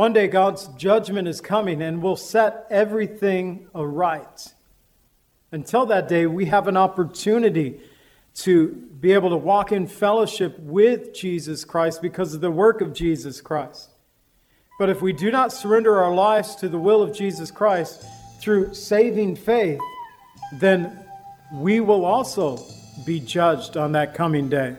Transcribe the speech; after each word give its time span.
One 0.00 0.14
day 0.14 0.28
God's 0.28 0.66
judgment 0.78 1.28
is 1.28 1.42
coming 1.42 1.82
and 1.82 2.02
will 2.02 2.16
set 2.16 2.66
everything 2.70 3.66
aright. 3.74 4.54
Until 5.52 5.84
that 5.84 6.08
day, 6.08 6.24
we 6.24 6.46
have 6.46 6.68
an 6.68 6.76
opportunity 6.78 7.82
to 8.36 8.68
be 8.98 9.12
able 9.12 9.28
to 9.28 9.36
walk 9.36 9.72
in 9.72 9.86
fellowship 9.86 10.58
with 10.58 11.12
Jesus 11.12 11.66
Christ 11.66 12.00
because 12.00 12.32
of 12.32 12.40
the 12.40 12.50
work 12.50 12.80
of 12.80 12.94
Jesus 12.94 13.42
Christ. 13.42 13.90
But 14.78 14.88
if 14.88 15.02
we 15.02 15.12
do 15.12 15.30
not 15.30 15.52
surrender 15.52 16.00
our 16.02 16.14
lives 16.14 16.56
to 16.56 16.70
the 16.70 16.78
will 16.78 17.02
of 17.02 17.14
Jesus 17.14 17.50
Christ 17.50 18.02
through 18.40 18.72
saving 18.72 19.36
faith, 19.36 19.80
then 20.54 20.98
we 21.52 21.80
will 21.80 22.06
also 22.06 22.58
be 23.04 23.20
judged 23.20 23.76
on 23.76 23.92
that 23.92 24.14
coming 24.14 24.48
day. 24.48 24.78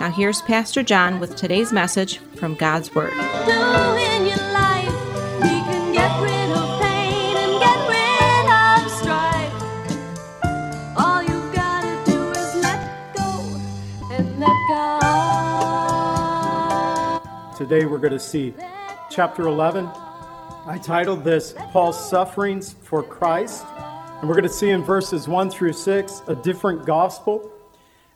Now, 0.00 0.10
here's 0.10 0.42
Pastor 0.42 0.82
John 0.82 1.20
with 1.20 1.36
today's 1.36 1.72
message 1.72 2.18
from 2.18 2.56
God's 2.56 2.92
Word. 2.96 3.12
do 3.12 3.16
in 3.16 4.26
your 4.26 4.36
life. 4.52 4.90
He 5.40 5.62
can 5.62 5.92
get 5.92 6.20
rid 6.20 6.50
of 6.50 6.80
pain 6.82 7.36
and 7.36 7.60
get 7.60 7.78
rid 7.88 8.46
of 8.50 8.90
strife. 8.90 9.54
All 10.96 11.22
you 11.22 11.48
gotta 11.52 11.94
do 12.10 12.32
is 12.32 12.56
let 12.56 13.14
go 13.14 13.38
and 14.10 14.40
let 14.40 14.56
God. 14.68 15.04
Today 17.56 17.84
we're 17.84 17.98
going 17.98 18.14
to 18.14 18.18
see 18.18 18.52
chapter 19.10 19.42
11. 19.46 19.86
I 20.66 20.76
titled 20.82 21.22
this 21.22 21.54
Paul's 21.70 22.10
Sufferings 22.10 22.74
for 22.82 23.04
Christ. 23.04 23.64
And 24.18 24.28
we're 24.28 24.34
going 24.34 24.42
to 24.42 24.48
see 24.48 24.70
in 24.70 24.82
verses 24.82 25.28
1 25.28 25.50
through 25.50 25.74
6 25.74 26.22
a 26.26 26.34
different 26.34 26.84
gospel. 26.84 27.53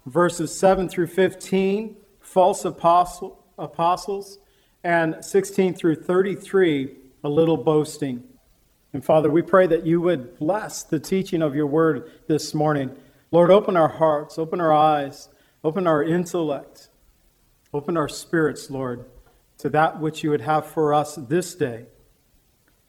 Verses 0.09 0.57
7 0.57 0.89
through 0.89 1.09
15, 1.09 1.95
false 2.19 2.65
apostle, 2.65 3.45
apostles. 3.59 4.39
And 4.83 5.23
16 5.23 5.75
through 5.75 5.97
33, 5.97 6.97
a 7.25 7.29
little 7.29 7.59
boasting. 7.59 8.25
And 8.95 9.05
Father, 9.05 9.31
we 9.31 9.43
pray 9.43 9.67
that 9.67 9.85
you 9.85 10.01
would 10.01 10.39
bless 10.39 10.83
the 10.83 10.99
teaching 10.99 11.43
of 11.43 11.55
your 11.55 11.67
word 11.67 12.11
this 12.27 12.55
morning. 12.55 12.97
Lord, 13.31 13.51
open 13.51 13.77
our 13.77 13.89
hearts, 13.89 14.39
open 14.39 14.63
our 14.63 14.73
eyes, 14.73 15.29
open 15.63 15.87
our 15.87 16.03
intellect, 16.03 16.89
open 17.75 17.99
our 17.99 18.09
spirits, 18.09 18.71
Lord, 18.71 19.05
to 19.59 19.69
that 19.69 20.01
which 20.01 20.25
you 20.25 20.31
would 20.31 20.41
have 20.41 20.65
for 20.65 20.95
us 20.95 21.17
this 21.17 21.55
day. 21.55 21.85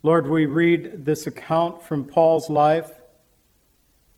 Lord, 0.04 0.30
we 0.30 0.46
read 0.46 1.04
this 1.04 1.28
account 1.28 1.84
from 1.84 2.06
Paul's 2.06 2.50
life. 2.50 2.92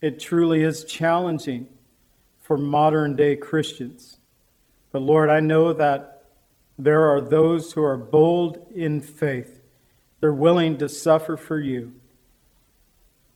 It 0.02 0.20
truly 0.20 0.62
is 0.62 0.84
challenging 0.84 1.68
for 2.42 2.58
modern 2.58 3.16
day 3.16 3.36
Christians. 3.36 4.18
But 4.92 5.02
Lord, 5.02 5.30
I 5.30 5.40
know 5.40 5.74
that 5.74 6.24
there 6.78 7.10
are 7.10 7.22
those 7.22 7.74
who 7.74 7.84
are 7.84 7.98
bold 7.98 8.66
in 8.74 9.02
faith. 9.02 9.62
They're 10.20 10.34
willing 10.34 10.78
to 10.80 10.90
suffer 10.90 11.38
for 11.38 11.60
you. 11.60 11.94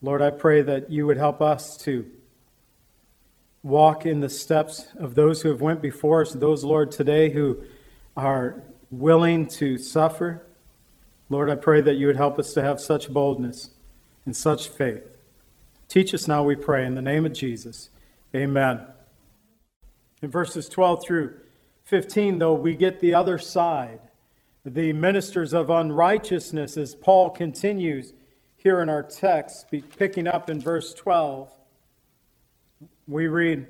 Lord, 0.02 0.22
I 0.22 0.30
pray 0.30 0.62
that 0.62 0.90
you 0.90 1.06
would 1.08 1.18
help 1.18 1.42
us 1.42 1.78
to 1.78 2.06
walk 3.64 4.06
in 4.06 4.20
the 4.20 4.30
steps 4.30 4.88
of 4.98 5.16
those 5.16 5.42
who 5.42 5.50
have 5.50 5.62
went 5.62 5.82
before 5.82 6.22
us, 6.22 6.34
those, 6.34 6.64
Lord, 6.64 6.92
today 6.92 7.32
who 7.32 7.58
are 8.16 8.62
willing 8.92 9.48
to 9.48 9.78
suffer. 9.78 10.44
Lord, 11.30 11.50
I 11.50 11.56
pray 11.56 11.82
that 11.82 11.96
you 11.96 12.08
would 12.08 12.18
help 12.18 12.38
us 12.38 12.54
to 12.54 12.62
have 12.62 12.80
such 12.80 13.10
boldness 13.12 13.72
and 14.26 14.36
such 14.36 14.68
faith. 14.68 15.18
Teach 15.88 16.14
us 16.14 16.28
now, 16.28 16.44
we 16.44 16.56
pray, 16.56 16.86
in 16.86 16.96
the 16.96 17.02
name 17.02 17.26
of 17.26 17.34
Jesus. 17.34 17.90
Amen. 18.36 18.86
In 20.22 20.32
verses 20.32 20.70
12 20.70 21.04
through 21.06 21.34
15, 21.84 22.40
though, 22.40 22.54
we 22.54 22.76
get 22.76 23.00
the 23.00 23.14
other 23.14 23.38
side. 23.38 24.00
The 24.66 24.94
ministers 24.94 25.54
of 25.54 25.70
unrighteousness, 25.70 26.78
as 26.78 26.96
Paul 26.96 27.30
continues 27.30 28.14
here 28.56 28.82
in 28.82 28.90
our 28.90 29.04
text, 29.04 29.68
picking 29.98 30.28
up 30.28 30.50
in 30.50 30.60
verse 30.60 30.94
12, 30.94 31.52
we 33.08 33.28
read, 33.28 33.68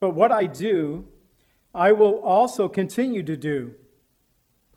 But 0.00 0.10
what 0.10 0.30
I 0.30 0.44
do, 0.44 1.08
I 1.74 1.92
will 1.92 2.18
also 2.20 2.68
continue 2.68 3.22
to 3.22 3.36
do, 3.36 3.74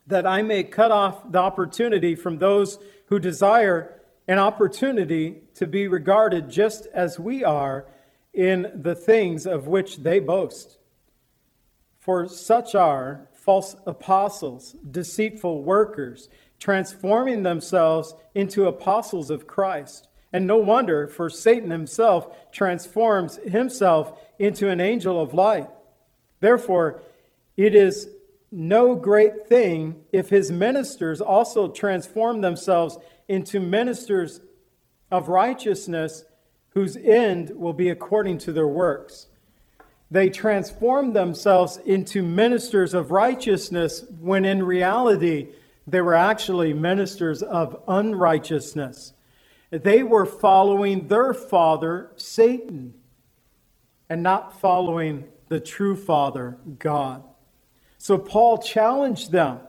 that 0.08 0.26
I 0.26 0.42
may 0.42 0.64
cut 0.64 0.92
off 0.92 1.30
the 1.30 1.40
opportunity 1.40 2.16
from 2.16 2.38
those 2.38 2.80
who 3.08 3.20
desire 3.20 4.02
an 4.28 4.40
opportunity 4.40 5.42
to 5.56 5.68
be 5.68 5.88
regarded 5.88 6.50
just 6.50 6.88
as 6.94 7.20
we 7.20 7.44
are 7.44 7.86
in 8.34 8.72
the 8.74 8.96
things 8.96 9.46
of 9.46 9.68
which 9.68 9.98
they 9.98 10.20
boast. 10.20 10.78
For 12.00 12.28
such 12.28 12.76
are 12.76 13.30
false 13.34 13.76
apostles, 13.86 14.76
deceitful 14.90 15.64
workers, 15.64 16.30
transforming 16.60 17.44
themselves 17.44 18.16
into 18.34 18.68
apostles 18.68 19.30
of 19.30 19.48
Christ. 19.48 20.08
And 20.32 20.48
no 20.48 20.58
wonder, 20.58 21.08
for 21.08 21.30
Satan 21.30 21.70
himself 21.70 22.52
transforms 22.52 23.38
himself 23.38 24.20
into 24.40 24.70
an 24.70 24.82
angel 24.82 25.22
of 25.22 25.34
light. 25.34 25.70
Therefore, 26.40 27.02
it 27.56 27.76
is 27.76 28.10
no 28.52 28.96
great 28.96 29.48
thing 29.48 30.04
if 30.12 30.30
his 30.30 30.52
ministers 30.52 31.22
also 31.22 31.68
transform 31.70 32.42
themselves 32.42 32.98
into 33.28 33.60
ministers 33.60 34.42
of 35.12 35.30
righteousness, 35.30 36.26
whose 36.74 36.98
end 36.98 37.52
will 37.52 37.74
be 37.74 37.90
according 37.90 38.40
to 38.40 38.52
their 38.52 38.68
works. 38.68 39.28
They 40.10 40.30
transformed 40.30 41.16
themselves 41.16 41.78
into 41.78 42.22
ministers 42.22 42.94
of 42.94 43.12
righteousness 43.12 44.06
when 44.20 44.46
in 44.46 44.64
reality 44.64 45.50
they 45.88 46.02
were 46.02 46.16
actually 46.16 46.74
ministers 46.74 47.42
of 47.42 47.82
unrighteousness. 47.88 49.14
They 49.72 50.04
were 50.04 50.26
following 50.26 51.08
their 51.08 51.34
father, 51.34 52.12
Satan, 52.16 52.94
and 54.08 54.22
not 54.22 54.60
following 54.60 55.26
the 55.50 55.60
true 55.60 55.96
Father, 55.96 56.58
God. 56.78 57.24
So 57.98 58.18
Paul 58.18 58.60
challenged 58.60 59.32
them. 59.32 59.60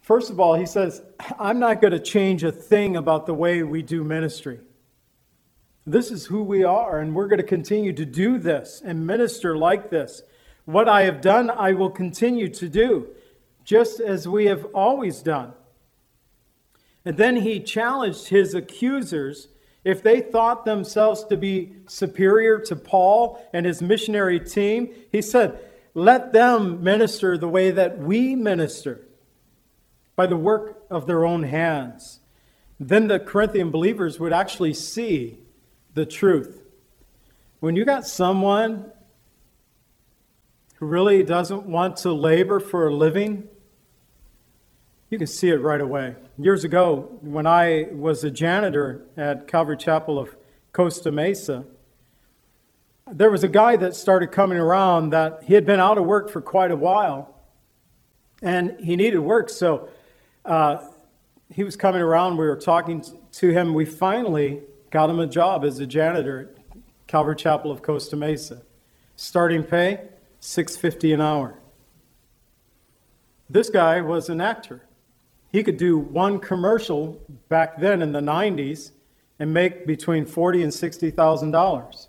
First 0.00 0.30
of 0.30 0.40
all, 0.40 0.54
he 0.54 0.66
says, 0.66 1.00
I'm 1.38 1.60
not 1.60 1.80
going 1.80 1.92
to 1.92 2.00
change 2.00 2.42
a 2.42 2.50
thing 2.50 2.96
about 2.96 3.26
the 3.26 3.34
way 3.34 3.62
we 3.62 3.82
do 3.82 4.02
ministry. 4.02 4.58
This 5.86 6.10
is 6.10 6.26
who 6.26 6.42
we 6.42 6.62
are, 6.62 7.00
and 7.00 7.14
we're 7.14 7.26
going 7.26 7.40
to 7.40 7.46
continue 7.46 7.92
to 7.92 8.04
do 8.04 8.38
this 8.38 8.80
and 8.84 9.06
minister 9.06 9.56
like 9.56 9.90
this. 9.90 10.22
What 10.64 10.88
I 10.88 11.02
have 11.02 11.20
done, 11.20 11.50
I 11.50 11.72
will 11.72 11.90
continue 11.90 12.48
to 12.50 12.68
do, 12.68 13.08
just 13.64 13.98
as 14.00 14.28
we 14.28 14.46
have 14.46 14.64
always 14.66 15.22
done. 15.22 15.54
And 17.04 17.16
then 17.16 17.36
he 17.36 17.58
challenged 17.58 18.28
his 18.28 18.54
accusers 18.54 19.48
if 19.84 20.04
they 20.04 20.20
thought 20.20 20.64
themselves 20.64 21.24
to 21.24 21.36
be 21.36 21.72
superior 21.88 22.60
to 22.60 22.76
Paul 22.76 23.44
and 23.52 23.66
his 23.66 23.82
missionary 23.82 24.38
team. 24.38 24.94
He 25.10 25.20
said, 25.20 25.58
Let 25.94 26.32
them 26.32 26.84
minister 26.84 27.36
the 27.36 27.48
way 27.48 27.72
that 27.72 27.98
we 27.98 28.36
minister, 28.36 29.00
by 30.14 30.28
the 30.28 30.36
work 30.36 30.84
of 30.88 31.06
their 31.06 31.24
own 31.24 31.42
hands. 31.42 32.20
Then 32.78 33.08
the 33.08 33.18
Corinthian 33.18 33.70
believers 33.72 34.20
would 34.20 34.32
actually 34.32 34.74
see 34.74 35.41
the 35.94 36.06
truth. 36.06 36.62
When 37.60 37.76
you 37.76 37.84
got 37.84 38.06
someone 38.06 38.90
who 40.76 40.86
really 40.86 41.22
doesn't 41.22 41.64
want 41.64 41.98
to 41.98 42.12
labor 42.12 42.58
for 42.60 42.88
a 42.88 42.94
living, 42.94 43.48
You 45.12 45.18
can 45.18 45.26
see 45.26 45.50
it 45.50 45.60
right 45.60 45.82
away. 45.82 46.16
Years 46.38 46.64
ago, 46.64 47.18
when 47.20 47.46
I 47.46 47.88
was 47.92 48.24
a 48.24 48.30
janitor 48.30 49.02
at 49.14 49.46
Calvary 49.46 49.76
Chapel 49.76 50.18
of 50.18 50.34
Costa 50.72 51.12
Mesa, 51.12 51.66
there 53.06 53.30
was 53.30 53.44
a 53.44 53.48
guy 53.48 53.76
that 53.76 53.94
started 53.94 54.32
coming 54.32 54.56
around 54.56 55.10
that 55.10 55.42
he 55.42 55.52
had 55.52 55.66
been 55.66 55.80
out 55.80 55.98
of 55.98 56.06
work 56.06 56.30
for 56.30 56.40
quite 56.40 56.70
a 56.70 56.76
while 56.76 57.38
and 58.40 58.80
he 58.80 58.96
needed 58.96 59.18
work. 59.18 59.50
So 59.50 59.90
uh, 60.46 60.78
he 61.50 61.62
was 61.62 61.76
coming 61.76 62.00
around. 62.00 62.38
We 62.38 62.46
were 62.46 62.56
talking 62.56 63.04
to 63.32 63.50
him. 63.50 63.74
We 63.74 63.84
finally 63.84 64.62
got 64.92 65.10
him 65.10 65.18
a 65.18 65.26
job 65.26 65.64
as 65.64 65.80
a 65.80 65.86
janitor 65.86 66.40
at 66.54 66.62
Calvary 67.08 67.34
Chapel 67.34 67.72
of 67.72 67.82
Costa 67.82 68.14
Mesa. 68.14 68.62
Starting 69.16 69.64
pay, 69.64 70.08
650 70.38 71.12
an 71.12 71.20
hour. 71.20 71.58
This 73.50 73.68
guy 73.68 74.00
was 74.00 74.28
an 74.28 74.40
actor. 74.40 74.82
He 75.50 75.62
could 75.62 75.76
do 75.76 75.98
one 75.98 76.38
commercial 76.38 77.20
back 77.48 77.80
then 77.80 78.00
in 78.00 78.12
the 78.12 78.20
90s 78.20 78.92
and 79.38 79.52
make 79.52 79.86
between 79.86 80.24
forty 80.24 80.62
and 80.62 80.72
sixty 80.72 81.10
thousand 81.10 81.50
dollars. 81.50 82.08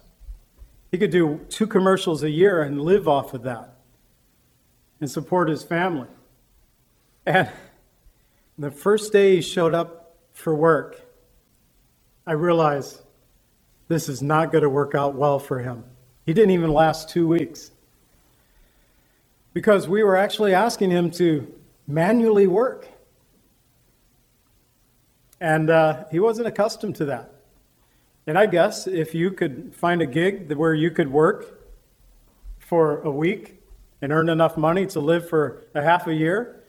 He 0.92 0.98
could 1.00 1.10
do 1.10 1.42
two 1.50 1.66
commercials 1.66 2.22
a 2.22 2.30
year 2.30 2.62
and 2.62 2.80
live 2.80 3.08
off 3.08 3.34
of 3.34 3.42
that 3.44 3.74
and 5.02 5.10
support 5.10 5.50
his 5.50 5.64
family. 5.64 6.08
And 7.26 7.50
the 8.58 8.70
first 8.70 9.12
day 9.12 9.38
he 9.38 9.42
showed 9.42 9.74
up 9.74 10.16
for 10.32 10.54
work, 10.54 11.03
I 12.26 12.32
realized 12.34 13.02
this 13.90 14.08
is 14.08 14.22
not 14.22 14.52
going 14.52 14.62
to 14.62 14.70
work 14.70 14.96
out 14.96 15.16
well 15.16 15.40
for 15.40 15.60
him. 15.60 15.84
He 16.26 16.34
didn't 16.34 16.52
even 16.52 16.72
last 16.72 17.10
two 17.10 17.28
weeks 17.28 17.72
because 19.54 19.88
we 19.88 20.04
were 20.04 20.16
actually 20.16 20.54
asking 20.54 20.92
him 20.92 21.12
to 21.12 21.54
manually 21.86 22.48
work. 22.48 22.88
And 25.42 25.70
uh, 25.70 26.06
he 26.12 26.20
wasn't 26.20 26.48
accustomed 26.48 26.96
to 26.98 27.06
that. 27.06 27.34
And 28.26 28.38
I 28.38 28.46
guess 28.46 28.88
if 28.88 29.14
you 29.14 29.32
could 29.32 29.76
find 29.76 30.02
a 30.02 30.06
gig 30.06 30.52
where 30.54 30.74
you 30.74 30.92
could 30.92 31.12
work 31.12 31.60
for 32.58 33.02
a 33.02 33.12
week 33.12 33.62
and 34.02 34.14
earn 34.14 34.30
enough 34.30 34.56
money 34.56 34.86
to 34.88 35.02
live 35.02 35.28
for 35.28 35.62
a 35.76 35.82
half 35.82 36.08
a 36.08 36.14
year, 36.14 36.64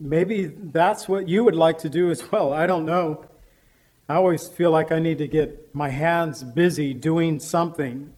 maybe 0.00 0.46
that's 0.46 1.08
what 1.08 1.28
you 1.28 1.44
would 1.44 1.54
like 1.54 1.78
to 1.78 1.88
do 1.88 2.10
as 2.10 2.32
well. 2.32 2.52
I 2.52 2.66
don't 2.66 2.84
know. 2.84 3.24
I 4.10 4.14
always 4.14 4.48
feel 4.48 4.72
like 4.72 4.90
I 4.90 4.98
need 4.98 5.18
to 5.18 5.28
get 5.28 5.72
my 5.72 5.88
hands 5.88 6.42
busy 6.42 6.92
doing 6.94 7.38
something. 7.38 8.12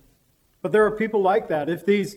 But 0.62 0.72
there 0.72 0.86
are 0.86 0.90
people 0.90 1.20
like 1.20 1.48
that. 1.48 1.68
If 1.68 1.84
these 1.84 2.16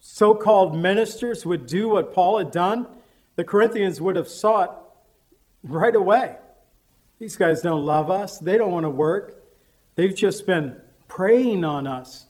so 0.00 0.34
called 0.34 0.74
ministers 0.74 1.44
would 1.44 1.66
do 1.66 1.90
what 1.90 2.14
Paul 2.14 2.38
had 2.38 2.50
done, 2.50 2.86
the 3.34 3.44
Corinthians 3.44 4.00
would 4.00 4.16
have 4.16 4.26
sought 4.26 4.74
right 5.62 5.94
away. 5.94 6.36
These 7.18 7.36
guys 7.36 7.60
don't 7.60 7.84
love 7.84 8.10
us. 8.10 8.38
They 8.38 8.56
don't 8.56 8.72
want 8.72 8.84
to 8.84 8.90
work. 8.90 9.36
They've 9.94 10.16
just 10.16 10.46
been 10.46 10.80
preying 11.08 11.62
on 11.62 11.86
us. 11.86 12.24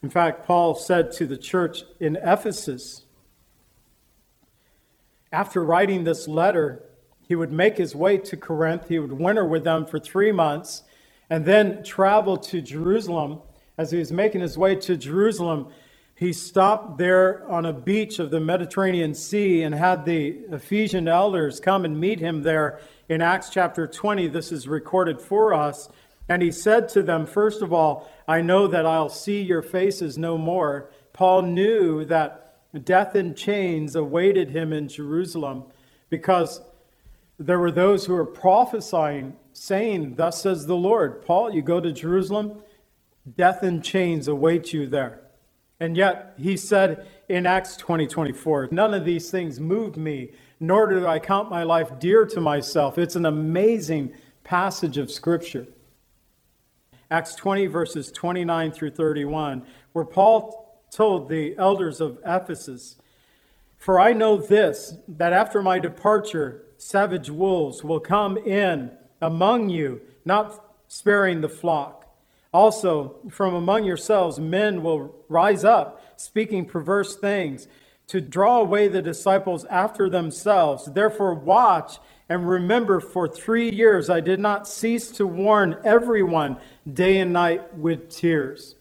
In 0.00 0.10
fact, 0.10 0.46
Paul 0.46 0.76
said 0.76 1.10
to 1.14 1.26
the 1.26 1.36
church 1.36 1.82
in 1.98 2.14
Ephesus, 2.14 3.02
after 5.32 5.64
writing 5.64 6.04
this 6.04 6.28
letter, 6.28 6.84
he 7.32 7.36
would 7.36 7.50
make 7.50 7.78
his 7.78 7.96
way 7.96 8.18
to 8.18 8.36
Corinth. 8.36 8.88
He 8.88 8.98
would 8.98 9.14
winter 9.14 9.46
with 9.46 9.64
them 9.64 9.86
for 9.86 9.98
three 9.98 10.32
months 10.32 10.82
and 11.30 11.46
then 11.46 11.82
travel 11.82 12.36
to 12.36 12.60
Jerusalem. 12.60 13.40
As 13.78 13.90
he 13.90 13.96
was 13.96 14.12
making 14.12 14.42
his 14.42 14.58
way 14.58 14.76
to 14.76 14.98
Jerusalem, 14.98 15.68
he 16.14 16.34
stopped 16.34 16.98
there 16.98 17.50
on 17.50 17.64
a 17.64 17.72
beach 17.72 18.18
of 18.18 18.30
the 18.30 18.38
Mediterranean 18.38 19.14
Sea 19.14 19.62
and 19.62 19.74
had 19.74 20.04
the 20.04 20.40
Ephesian 20.50 21.08
elders 21.08 21.58
come 21.58 21.86
and 21.86 21.98
meet 21.98 22.20
him 22.20 22.42
there 22.42 22.80
in 23.08 23.22
Acts 23.22 23.48
chapter 23.48 23.86
20. 23.86 24.28
This 24.28 24.52
is 24.52 24.68
recorded 24.68 25.18
for 25.18 25.54
us. 25.54 25.88
And 26.28 26.42
he 26.42 26.52
said 26.52 26.86
to 26.90 27.02
them, 27.02 27.24
First 27.24 27.62
of 27.62 27.72
all, 27.72 28.10
I 28.28 28.42
know 28.42 28.66
that 28.66 28.84
I'll 28.84 29.08
see 29.08 29.40
your 29.40 29.62
faces 29.62 30.18
no 30.18 30.36
more. 30.36 30.90
Paul 31.14 31.40
knew 31.40 32.04
that 32.04 32.58
death 32.84 33.16
in 33.16 33.34
chains 33.34 33.96
awaited 33.96 34.50
him 34.50 34.70
in 34.70 34.86
Jerusalem 34.86 35.64
because 36.10 36.60
there 37.38 37.58
were 37.58 37.70
those 37.70 38.06
who 38.06 38.14
were 38.14 38.24
prophesying, 38.24 39.36
saying, 39.52 40.14
Thus 40.14 40.42
says 40.42 40.66
the 40.66 40.76
Lord, 40.76 41.24
Paul, 41.24 41.52
you 41.52 41.62
go 41.62 41.80
to 41.80 41.92
Jerusalem, 41.92 42.62
death 43.36 43.62
and 43.62 43.82
chains 43.82 44.28
await 44.28 44.72
you 44.72 44.86
there. 44.86 45.20
And 45.80 45.96
yet, 45.96 46.34
he 46.38 46.56
said 46.56 47.06
in 47.28 47.46
Acts 47.46 47.76
20 47.76 48.06
24, 48.06 48.68
none 48.70 48.94
of 48.94 49.04
these 49.04 49.30
things 49.30 49.58
moved 49.58 49.96
me, 49.96 50.30
nor 50.60 50.86
do 50.86 51.06
I 51.06 51.18
count 51.18 51.50
my 51.50 51.64
life 51.64 51.98
dear 51.98 52.24
to 52.26 52.40
myself. 52.40 52.98
It's 52.98 53.16
an 53.16 53.26
amazing 53.26 54.12
passage 54.44 54.96
of 54.96 55.10
Scripture. 55.10 55.66
Acts 57.10 57.34
20, 57.34 57.66
verses 57.66 58.12
29 58.12 58.72
through 58.72 58.92
31, 58.92 59.64
where 59.92 60.04
Paul 60.04 60.80
told 60.90 61.28
the 61.28 61.56
elders 61.58 62.00
of 62.00 62.18
Ephesus, 62.24 62.96
For 63.76 63.98
I 63.98 64.12
know 64.12 64.36
this, 64.36 64.94
that 65.08 65.32
after 65.32 65.62
my 65.62 65.78
departure, 65.78 66.62
savage 66.82 67.30
wolves 67.30 67.84
will 67.84 68.00
come 68.00 68.36
in 68.36 68.90
among 69.20 69.68
you, 69.70 70.00
not 70.24 70.74
sparing 70.88 71.40
the 71.40 71.48
flock. 71.48 72.12
Also, 72.52 73.16
from 73.30 73.54
among 73.54 73.84
yourselves, 73.84 74.38
men 74.40 74.82
will 74.82 75.14
rise 75.28 75.64
up, 75.64 76.02
speaking 76.16 76.66
perverse 76.66 77.16
things, 77.16 77.68
to 78.08 78.20
draw 78.20 78.60
away 78.60 78.88
the 78.88 79.00
disciples 79.00 79.64
after 79.66 80.10
themselves. 80.10 80.84
Therefore, 80.92 81.34
watch 81.34 81.98
and 82.28 82.48
remember 82.48 82.98
for 82.98 83.28
three 83.28 83.70
years 83.70 84.10
I 84.10 84.20
did 84.20 84.40
not 84.40 84.66
cease 84.66 85.10
to 85.12 85.26
warn 85.26 85.78
everyone 85.84 86.58
day 86.92 87.20
and 87.20 87.32
night 87.32 87.76
with 87.78 88.10
tears. 88.10 88.74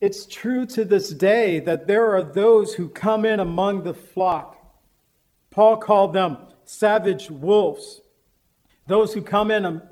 It's 0.00 0.26
true 0.26 0.66
to 0.66 0.84
this 0.84 1.10
day 1.10 1.60
that 1.60 1.86
there 1.86 2.14
are 2.14 2.22
those 2.22 2.74
who 2.74 2.88
come 2.88 3.24
in 3.24 3.40
among 3.40 3.84
the 3.84 3.94
flock. 3.94 4.59
Paul 5.50 5.78
called 5.78 6.12
them 6.12 6.38
savage 6.64 7.30
wolves. 7.30 8.00
Those 8.86 9.14
who 9.14 9.22
come 9.22 9.50
in 9.50 9.82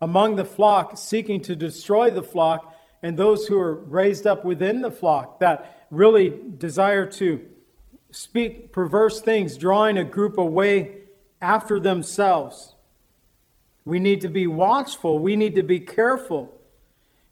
among 0.00 0.36
the 0.36 0.44
flock, 0.44 0.96
seeking 0.96 1.40
to 1.42 1.56
destroy 1.56 2.10
the 2.10 2.22
flock, 2.22 2.74
and 3.02 3.16
those 3.16 3.46
who 3.46 3.58
are 3.58 3.74
raised 3.74 4.26
up 4.26 4.44
within 4.44 4.80
the 4.80 4.90
flock 4.90 5.40
that 5.40 5.86
really 5.90 6.34
desire 6.56 7.06
to 7.06 7.44
speak 8.10 8.72
perverse 8.72 9.20
things, 9.20 9.56
drawing 9.56 9.98
a 9.98 10.04
group 10.04 10.38
away 10.38 11.02
after 11.40 11.78
themselves. 11.78 12.74
We 13.84 13.98
need 13.98 14.20
to 14.22 14.28
be 14.28 14.46
watchful. 14.46 15.18
We 15.18 15.36
need 15.36 15.54
to 15.54 15.62
be 15.62 15.80
careful. 15.80 16.57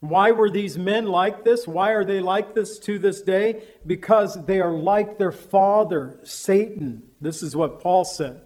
Why 0.00 0.30
were 0.30 0.50
these 0.50 0.76
men 0.76 1.06
like 1.06 1.44
this? 1.44 1.66
Why 1.66 1.92
are 1.92 2.04
they 2.04 2.20
like 2.20 2.54
this 2.54 2.78
to 2.80 2.98
this 2.98 3.22
day? 3.22 3.62
Because 3.86 4.44
they 4.44 4.60
are 4.60 4.72
like 4.72 5.18
their 5.18 5.32
father, 5.32 6.20
Satan. 6.22 7.02
This 7.20 7.42
is 7.42 7.56
what 7.56 7.80
Paul 7.80 8.04
said. 8.04 8.42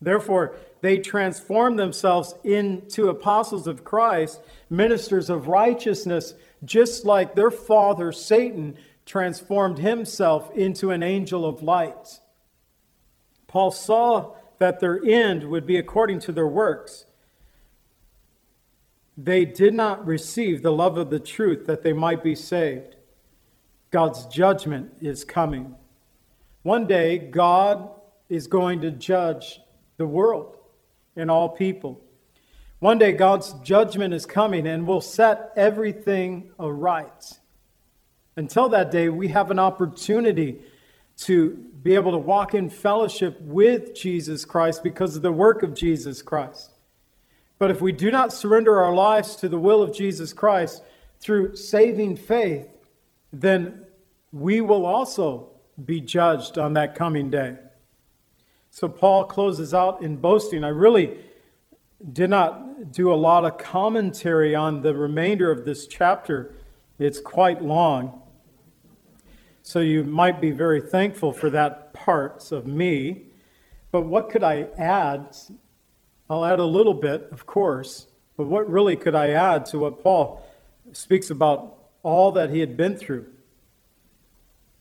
Therefore, 0.00 0.56
they 0.80 0.98
transform 0.98 1.76
themselves 1.76 2.34
into 2.42 3.08
apostles 3.08 3.66
of 3.66 3.84
Christ, 3.84 4.40
ministers 4.68 5.30
of 5.30 5.48
righteousness, 5.48 6.34
just 6.64 7.04
like 7.04 7.34
their 7.34 7.52
father, 7.52 8.12
Satan, 8.12 8.76
transformed 9.06 9.78
himself 9.78 10.50
into 10.52 10.90
an 10.90 11.02
angel 11.02 11.46
of 11.46 11.62
light. 11.62 12.20
Paul 13.46 13.70
saw 13.70 14.34
that 14.58 14.80
their 14.80 15.00
end 15.04 15.44
would 15.50 15.66
be 15.66 15.76
according 15.76 16.20
to 16.20 16.32
their 16.32 16.46
works. 16.46 17.04
They 19.16 19.44
did 19.44 19.74
not 19.74 20.06
receive 20.06 20.62
the 20.62 20.72
love 20.72 20.96
of 20.96 21.10
the 21.10 21.20
truth 21.20 21.66
that 21.66 21.82
they 21.82 21.92
might 21.92 22.22
be 22.22 22.34
saved. 22.34 22.96
God's 23.90 24.24
judgment 24.26 24.92
is 25.00 25.24
coming. 25.24 25.74
One 26.62 26.86
day, 26.86 27.18
God 27.18 27.90
is 28.28 28.46
going 28.46 28.80
to 28.80 28.90
judge 28.90 29.60
the 29.98 30.06
world 30.06 30.56
and 31.14 31.30
all 31.30 31.50
people. 31.50 32.00
One 32.78 32.98
day, 32.98 33.12
God's 33.12 33.52
judgment 33.62 34.14
is 34.14 34.26
coming 34.26 34.66
and 34.66 34.86
will 34.86 35.00
set 35.00 35.52
everything 35.56 36.50
aright. 36.58 37.38
Until 38.36 38.70
that 38.70 38.90
day, 38.90 39.08
we 39.08 39.28
have 39.28 39.50
an 39.50 39.58
opportunity 39.58 40.60
to 41.18 41.50
be 41.82 41.94
able 41.94 42.12
to 42.12 42.18
walk 42.18 42.54
in 42.54 42.70
fellowship 42.70 43.40
with 43.42 43.94
Jesus 43.94 44.44
Christ 44.44 44.82
because 44.82 45.16
of 45.16 45.22
the 45.22 45.32
work 45.32 45.62
of 45.62 45.74
Jesus 45.74 46.22
Christ. 46.22 46.71
But 47.62 47.70
if 47.70 47.80
we 47.80 47.92
do 47.92 48.10
not 48.10 48.32
surrender 48.32 48.80
our 48.80 48.92
lives 48.92 49.36
to 49.36 49.48
the 49.48 49.56
will 49.56 49.82
of 49.82 49.94
Jesus 49.94 50.32
Christ 50.32 50.82
through 51.20 51.54
saving 51.54 52.16
faith, 52.16 52.66
then 53.32 53.84
we 54.32 54.60
will 54.60 54.84
also 54.84 55.50
be 55.84 56.00
judged 56.00 56.58
on 56.58 56.72
that 56.72 56.96
coming 56.96 57.30
day. 57.30 57.56
So 58.72 58.88
Paul 58.88 59.26
closes 59.26 59.74
out 59.74 60.02
in 60.02 60.16
boasting. 60.16 60.64
I 60.64 60.70
really 60.70 61.18
did 62.12 62.30
not 62.30 62.90
do 62.90 63.12
a 63.12 63.14
lot 63.14 63.44
of 63.44 63.58
commentary 63.58 64.56
on 64.56 64.82
the 64.82 64.96
remainder 64.96 65.48
of 65.48 65.64
this 65.64 65.86
chapter, 65.86 66.56
it's 66.98 67.20
quite 67.20 67.62
long. 67.62 68.22
So 69.62 69.78
you 69.78 70.02
might 70.02 70.40
be 70.40 70.50
very 70.50 70.80
thankful 70.80 71.32
for 71.32 71.48
that 71.50 71.94
part 71.94 72.50
of 72.50 72.66
me. 72.66 73.26
But 73.92 74.00
what 74.00 74.30
could 74.30 74.42
I 74.42 74.66
add? 74.76 75.36
I'll 76.32 76.46
add 76.46 76.60
a 76.60 76.64
little 76.64 76.94
bit, 76.94 77.28
of 77.30 77.44
course. 77.44 78.06
But 78.38 78.46
what 78.46 78.66
really 78.66 78.96
could 78.96 79.14
I 79.14 79.32
add 79.32 79.66
to 79.66 79.78
what 79.78 80.02
Paul 80.02 80.42
speaks 80.92 81.28
about 81.28 81.76
all 82.02 82.32
that 82.32 82.48
he 82.48 82.60
had 82.60 82.74
been 82.74 82.96
through? 82.96 83.26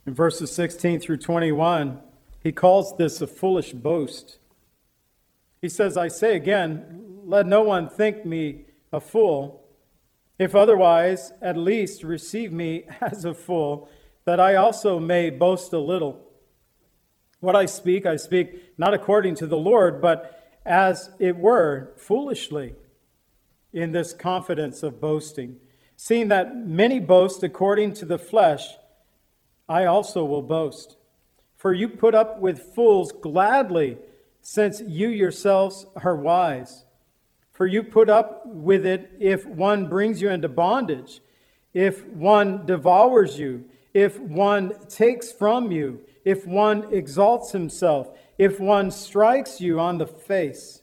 In 0.06 0.14
verses 0.14 0.50
16 0.54 1.02
through 1.02 1.18
21, 1.18 2.00
he 2.42 2.54
calls 2.54 2.96
this 2.96 3.20
a 3.20 3.28
foolish 3.28 3.74
boast. 3.74 4.38
He 5.62 5.68
says, 5.68 5.98
I 5.98 6.08
say 6.08 6.38
again, 6.38 7.20
let 7.26 7.46
no 7.46 7.64
one 7.64 7.90
think 7.90 8.26
me 8.26 8.68
a 8.94 9.02
fool. 9.02 9.62
If 10.40 10.56
otherwise, 10.56 11.34
at 11.42 11.58
least 11.58 12.02
receive 12.02 12.54
me 12.54 12.86
as 13.02 13.26
a 13.26 13.34
fool, 13.34 13.90
that 14.24 14.40
I 14.40 14.56
also 14.56 15.00
may 15.00 15.30
boast 15.30 15.74
a 15.74 15.80
little. 15.80 16.26
What 17.42 17.58
I 17.58 17.66
speak, 17.66 18.06
I 18.06 18.16
speak 18.16 18.72
not 18.78 18.94
according 18.94 19.36
to 19.36 19.48
the 19.48 19.58
Lord, 19.58 20.02
but 20.02 20.38
as 20.66 21.10
it 21.20 21.38
were, 21.38 21.94
foolishly, 21.98 22.76
in 23.74 23.92
this 23.92 24.14
confidence 24.14 24.84
of 24.84 25.02
boasting. 25.02 25.58
Seeing 25.96 26.28
that 26.30 26.56
many 26.56 27.00
boast 27.00 27.44
according 27.44 27.94
to 27.94 28.06
the 28.06 28.18
flesh, 28.18 28.68
I 29.70 29.86
also 29.86 30.26
will 30.26 30.42
boast. 30.42 30.98
For 31.56 31.74
you 31.74 31.88
put 31.88 32.16
up 32.16 32.40
with 32.40 32.74
fools 32.74 33.12
gladly, 33.12 33.98
since 34.42 34.82
you 34.82 35.10
yourselves 35.10 35.86
are 36.04 36.16
wise. 36.16 36.86
For 37.52 37.68
you 37.68 37.84
put 37.84 38.10
up 38.10 38.46
with 38.48 38.86
it 38.86 39.12
if 39.20 39.46
one 39.46 39.88
brings 39.88 40.22
you 40.22 40.30
into 40.30 40.50
bondage, 40.50 41.22
if 41.74 42.06
one 42.08 42.66
devours 42.66 43.38
you, 43.38 43.66
if 43.94 44.20
one 44.20 44.74
takes 44.88 45.32
from 45.32 45.72
you, 45.72 46.02
if 46.26 46.46
one 46.48 46.92
exalts 46.94 47.52
himself, 47.52 48.10
if 48.42 48.60
one 48.60 48.90
strikes 48.90 49.62
you 49.62 49.80
on 49.80 50.00
the 50.00 50.08
face. 50.08 50.82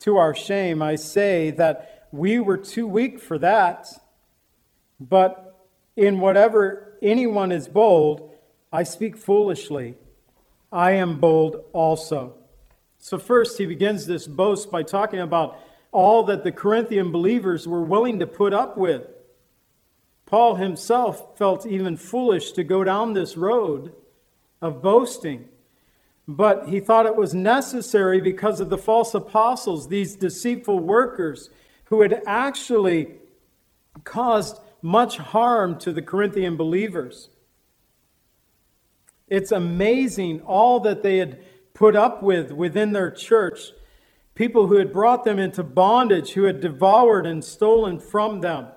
To 0.00 0.16
our 0.16 0.34
shame, 0.34 0.82
I 0.82 0.96
say 0.96 1.52
that 1.52 2.08
we 2.10 2.40
were 2.40 2.56
too 2.56 2.84
weak 2.84 3.20
for 3.20 3.38
that. 3.38 3.86
But 4.98 5.56
in 5.94 6.18
whatever 6.18 6.98
anyone 7.00 7.52
is 7.52 7.68
bold, 7.68 8.32
I 8.72 8.82
speak 8.82 9.16
foolishly. 9.16 9.94
I 10.72 10.92
am 10.94 11.20
bold 11.20 11.62
also. 11.72 12.34
So, 12.98 13.20
first, 13.20 13.56
he 13.58 13.64
begins 13.64 14.06
this 14.06 14.26
boast 14.26 14.68
by 14.68 14.82
talking 14.82 15.20
about 15.20 15.56
all 15.92 16.24
that 16.24 16.42
the 16.42 16.50
Corinthian 16.50 17.12
believers 17.12 17.68
were 17.68 17.84
willing 17.84 18.18
to 18.18 18.26
put 18.26 18.52
up 18.52 18.76
with. 18.76 19.06
Paul 20.26 20.56
himself 20.56 21.38
felt 21.38 21.64
even 21.64 21.96
foolish 21.96 22.50
to 22.52 22.64
go 22.64 22.82
down 22.82 23.12
this 23.12 23.36
road 23.36 23.92
of 24.60 24.82
boasting, 24.82 25.50
but 26.28 26.68
he 26.68 26.80
thought 26.80 27.06
it 27.06 27.16
was 27.16 27.34
necessary 27.34 28.20
because 28.20 28.60
of 28.60 28.68
the 28.68 28.78
false 28.78 29.14
apostles, 29.14 29.88
these 29.88 30.16
deceitful 30.16 30.80
workers 30.80 31.50
who 31.84 32.02
had 32.02 32.22
actually 32.26 33.14
caused 34.04 34.58
much 34.82 35.18
harm 35.18 35.78
to 35.78 35.92
the 35.92 36.02
Corinthian 36.02 36.56
believers. 36.56 37.30
It's 39.28 39.52
amazing 39.52 40.40
all 40.42 40.80
that 40.80 41.02
they 41.02 41.18
had 41.18 41.40
put 41.74 41.94
up 41.94 42.22
with 42.22 42.52
within 42.52 42.92
their 42.92 43.10
church. 43.10 43.72
People 44.34 44.66
who 44.66 44.76
had 44.76 44.92
brought 44.92 45.24
them 45.24 45.38
into 45.38 45.62
bondage, 45.62 46.32
who 46.32 46.44
had 46.44 46.60
devoured 46.60 47.26
and 47.26 47.44
stolen 47.44 47.98
from 47.98 48.40
them. 48.40 48.68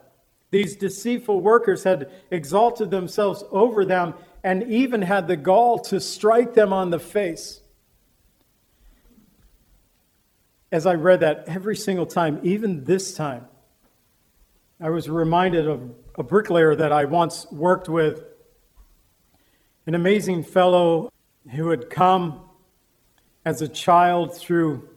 These 0.52 0.76
deceitful 0.76 1.42
workers 1.42 1.84
had 1.84 2.10
exalted 2.32 2.90
themselves 2.90 3.44
over 3.52 3.86
them 3.86 4.16
and 4.44 4.64
even 4.64 5.02
had 5.02 5.28
the 5.28 5.36
gall 5.36 5.80
to 5.80 6.00
strike 6.00 6.54
them 6.54 6.72
on 6.72 6.90
the 6.90 7.00
face. 7.00 7.62
As 10.72 10.86
I 10.86 10.94
read 10.94 11.22
that 11.22 11.46
every 11.48 11.76
single 11.76 12.06
time, 12.06 12.40
even 12.44 12.84
this 12.86 13.14
time, 13.16 13.46
I 14.80 14.90
was 14.90 15.10
reminded 15.10 15.68
of 15.68 15.92
a 16.16 16.24
bricklayer 16.24 16.76
that 16.76 16.92
I 16.92 17.06
once 17.06 17.48
worked 17.52 17.90
with, 17.90 18.24
an 19.86 19.96
amazing 19.96 20.44
fellow 20.44 21.12
who 21.52 21.70
had 21.70 21.90
come 21.90 22.42
as 23.44 23.62
a 23.62 23.68
child 23.68 24.38
through 24.38 24.88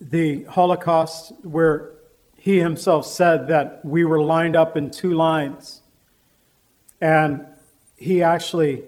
the 0.00 0.44
Holocaust, 0.44 1.32
where 1.42 1.92
he 2.36 2.58
himself 2.58 3.06
said 3.06 3.48
that 3.48 3.82
we 3.84 4.04
were 4.04 4.20
lined 4.20 4.54
up 4.54 4.76
in 4.76 4.90
two 4.90 5.14
lines. 5.14 5.80
And 7.00 7.46
he 8.04 8.22
actually 8.22 8.84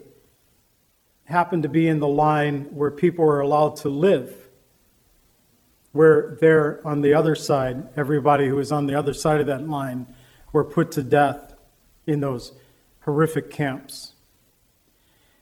happened 1.25 1.63
to 1.63 1.69
be 1.69 1.89
in 1.89 1.99
the 1.99 2.09
line 2.09 2.65
where 2.71 2.91
people 2.91 3.25
were 3.25 3.41
allowed 3.41 3.77
to 3.77 3.89
live 3.89 4.47
where 5.97 6.37
there 6.43 6.87
on 6.87 7.01
the 7.01 7.15
other 7.15 7.35
side, 7.35 7.89
everybody 7.97 8.47
who 8.47 8.57
was 8.57 8.71
on 8.71 8.87
the 8.87 8.95
other 8.95 9.15
side 9.15 9.41
of 9.41 9.47
that 9.47 9.67
line 9.67 10.07
were 10.53 10.63
put 10.63 10.93
to 10.93 11.03
death 11.03 11.55
in 12.07 12.21
those 12.21 12.53
horrific 13.01 13.51
camps. 13.51 14.13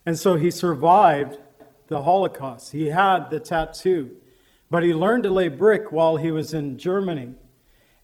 And 0.07 0.17
so 0.17 0.37
he 0.37 0.53
survived 0.53 1.39
the 1.89 2.03
Holocaust. 2.03 2.71
He 2.71 2.87
had 2.87 3.31
the 3.31 3.41
tattoo, 3.41 4.17
but 4.71 4.85
he 4.85 4.95
learned 4.95 5.25
to 5.25 5.31
lay 5.31 5.49
brick 5.49 5.91
while 5.91 6.17
he 6.17 6.31
was 6.31 6.55
in 6.55 6.79
Germany. 6.79 7.35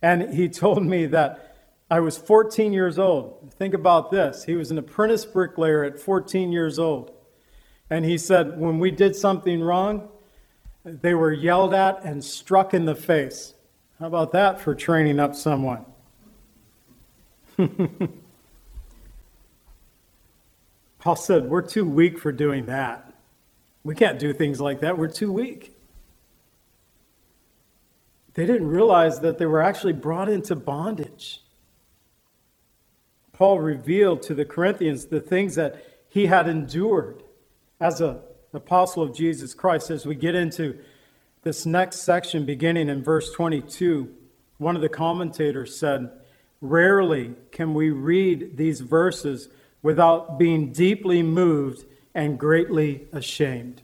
And 0.02 0.34
he 0.34 0.48
told 0.64 0.84
me 0.84 1.06
that 1.06 1.49
I 1.90 1.98
was 2.00 2.16
14 2.16 2.72
years 2.72 2.98
old. 2.98 3.52
Think 3.58 3.74
about 3.74 4.10
this. 4.12 4.44
He 4.44 4.54
was 4.54 4.70
an 4.70 4.78
apprentice 4.78 5.24
bricklayer 5.24 5.82
at 5.82 5.98
14 5.98 6.52
years 6.52 6.78
old. 6.78 7.10
And 7.90 8.04
he 8.04 8.16
said, 8.16 8.60
when 8.60 8.78
we 8.78 8.92
did 8.92 9.16
something 9.16 9.60
wrong, 9.60 10.08
they 10.84 11.14
were 11.14 11.32
yelled 11.32 11.74
at 11.74 12.04
and 12.04 12.24
struck 12.24 12.72
in 12.74 12.84
the 12.84 12.94
face. 12.94 13.54
How 13.98 14.06
about 14.06 14.30
that 14.32 14.60
for 14.60 14.74
training 14.74 15.18
up 15.18 15.34
someone? 15.34 15.84
Paul 21.00 21.16
said, 21.16 21.50
We're 21.50 21.62
too 21.62 21.84
weak 21.84 22.18
for 22.18 22.30
doing 22.32 22.66
that. 22.66 23.12
We 23.82 23.94
can't 23.94 24.18
do 24.18 24.32
things 24.32 24.60
like 24.60 24.80
that. 24.80 24.96
We're 24.96 25.08
too 25.08 25.32
weak. 25.32 25.76
They 28.34 28.46
didn't 28.46 28.68
realize 28.68 29.20
that 29.20 29.38
they 29.38 29.46
were 29.46 29.60
actually 29.60 29.94
brought 29.94 30.28
into 30.28 30.54
bondage. 30.54 31.42
Paul 33.40 33.60
revealed 33.60 34.20
to 34.24 34.34
the 34.34 34.44
Corinthians 34.44 35.06
the 35.06 35.18
things 35.18 35.54
that 35.54 35.82
he 36.10 36.26
had 36.26 36.46
endured 36.46 37.22
as 37.80 38.02
an 38.02 38.18
apostle 38.52 39.02
of 39.02 39.16
Jesus 39.16 39.54
Christ, 39.54 39.90
as 39.90 40.04
we 40.04 40.14
get 40.14 40.34
into 40.34 40.78
this 41.42 41.64
next 41.64 42.00
section, 42.00 42.44
beginning 42.44 42.90
in 42.90 43.02
verse 43.02 43.32
22, 43.32 44.14
one 44.58 44.76
of 44.76 44.82
the 44.82 44.90
commentators 44.90 45.74
said, 45.74 46.10
Rarely 46.60 47.32
can 47.50 47.72
we 47.72 47.88
read 47.88 48.58
these 48.58 48.82
verses 48.82 49.48
without 49.80 50.38
being 50.38 50.70
deeply 50.70 51.22
moved 51.22 51.86
and 52.14 52.38
greatly 52.38 53.08
ashamed. 53.10 53.80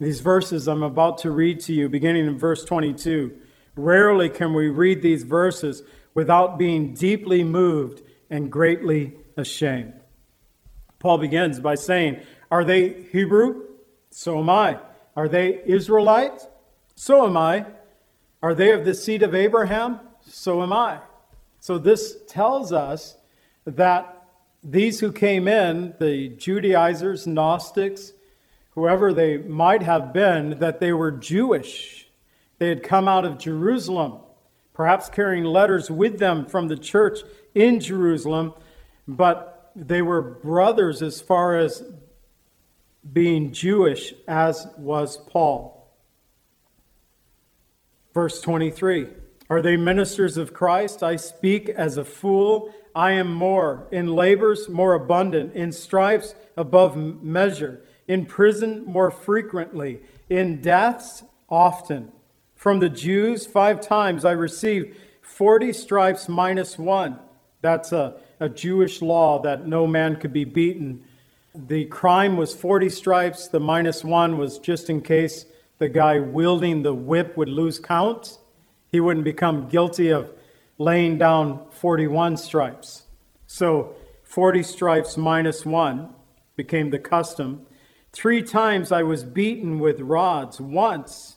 These 0.00 0.18
verses 0.18 0.66
I'm 0.66 0.82
about 0.82 1.18
to 1.18 1.30
read 1.30 1.60
to 1.60 1.72
you, 1.72 1.88
beginning 1.88 2.26
in 2.26 2.40
verse 2.40 2.64
22, 2.64 3.38
rarely 3.76 4.28
can 4.28 4.52
we 4.52 4.66
read 4.66 5.00
these 5.00 5.22
verses 5.22 5.84
without 6.12 6.58
being 6.58 6.92
deeply 6.92 7.44
moved 7.44 8.02
and 8.32 8.50
greatly 8.50 9.12
ashamed. 9.36 9.92
Paul 10.98 11.18
begins 11.18 11.60
by 11.60 11.76
saying, 11.76 12.20
are 12.50 12.64
they 12.64 13.04
Hebrew? 13.12 13.66
So 14.10 14.38
am 14.40 14.48
I. 14.48 14.78
Are 15.14 15.28
they 15.28 15.60
Israelite? 15.64 16.40
So 16.96 17.26
am 17.26 17.36
I. 17.36 17.66
Are 18.42 18.54
they 18.54 18.72
of 18.72 18.84
the 18.84 18.94
seed 18.94 19.22
of 19.22 19.34
Abraham? 19.34 20.00
So 20.26 20.62
am 20.62 20.72
I. 20.72 20.98
So 21.60 21.76
this 21.76 22.16
tells 22.26 22.72
us 22.72 23.16
that 23.66 24.26
these 24.64 25.00
who 25.00 25.12
came 25.12 25.46
in, 25.46 25.94
the 26.00 26.30
Judaizers, 26.30 27.26
Gnostics, 27.26 28.12
whoever 28.70 29.12
they 29.12 29.36
might 29.36 29.82
have 29.82 30.14
been, 30.14 30.58
that 30.60 30.80
they 30.80 30.92
were 30.92 31.10
Jewish. 31.10 32.08
They 32.58 32.68
had 32.68 32.82
come 32.82 33.08
out 33.08 33.26
of 33.26 33.38
Jerusalem, 33.38 34.20
perhaps 34.74 35.08
carrying 35.08 35.44
letters 35.44 35.90
with 35.90 36.18
them 36.18 36.46
from 36.46 36.68
the 36.68 36.76
church 36.76 37.20
in 37.54 37.80
Jerusalem, 37.80 38.54
but 39.06 39.70
they 39.74 40.02
were 40.02 40.22
brothers 40.22 41.02
as 41.02 41.20
far 41.20 41.56
as 41.56 41.82
being 43.10 43.52
Jewish 43.52 44.14
as 44.28 44.66
was 44.76 45.16
Paul. 45.16 45.90
Verse 48.14 48.40
23 48.40 49.08
Are 49.50 49.62
they 49.62 49.76
ministers 49.76 50.36
of 50.36 50.52
Christ? 50.52 51.02
I 51.02 51.16
speak 51.16 51.68
as 51.68 51.96
a 51.96 52.04
fool. 52.04 52.72
I 52.94 53.12
am 53.12 53.32
more, 53.32 53.88
in 53.90 54.14
labors 54.14 54.68
more 54.68 54.92
abundant, 54.92 55.54
in 55.54 55.72
stripes 55.72 56.34
above 56.58 56.94
measure, 56.94 57.80
in 58.06 58.26
prison 58.26 58.84
more 58.84 59.10
frequently, 59.10 60.02
in 60.28 60.60
deaths 60.60 61.24
often. 61.48 62.12
From 62.62 62.78
the 62.78 62.88
Jews, 62.88 63.44
five 63.44 63.80
times 63.80 64.24
I 64.24 64.30
received 64.30 64.96
40 65.22 65.72
stripes 65.72 66.28
minus 66.28 66.78
one. 66.78 67.18
That's 67.60 67.90
a, 67.90 68.20
a 68.38 68.48
Jewish 68.48 69.02
law 69.02 69.42
that 69.42 69.66
no 69.66 69.84
man 69.84 70.14
could 70.14 70.32
be 70.32 70.44
beaten. 70.44 71.02
The 71.56 71.86
crime 71.86 72.36
was 72.36 72.54
40 72.54 72.88
stripes, 72.88 73.48
the 73.48 73.58
minus 73.58 74.04
one 74.04 74.38
was 74.38 74.60
just 74.60 74.88
in 74.88 75.00
case 75.00 75.44
the 75.78 75.88
guy 75.88 76.20
wielding 76.20 76.84
the 76.84 76.94
whip 76.94 77.36
would 77.36 77.48
lose 77.48 77.80
count. 77.80 78.38
He 78.92 79.00
wouldn't 79.00 79.24
become 79.24 79.68
guilty 79.68 80.10
of 80.10 80.30
laying 80.78 81.18
down 81.18 81.66
41 81.72 82.36
stripes. 82.36 83.06
So 83.48 83.96
40 84.22 84.62
stripes 84.62 85.16
minus 85.16 85.66
one 85.66 86.10
became 86.54 86.90
the 86.90 87.00
custom. 87.00 87.66
Three 88.12 88.40
times 88.40 88.92
I 88.92 89.02
was 89.02 89.24
beaten 89.24 89.80
with 89.80 89.98
rods. 89.98 90.60
Once 90.60 91.31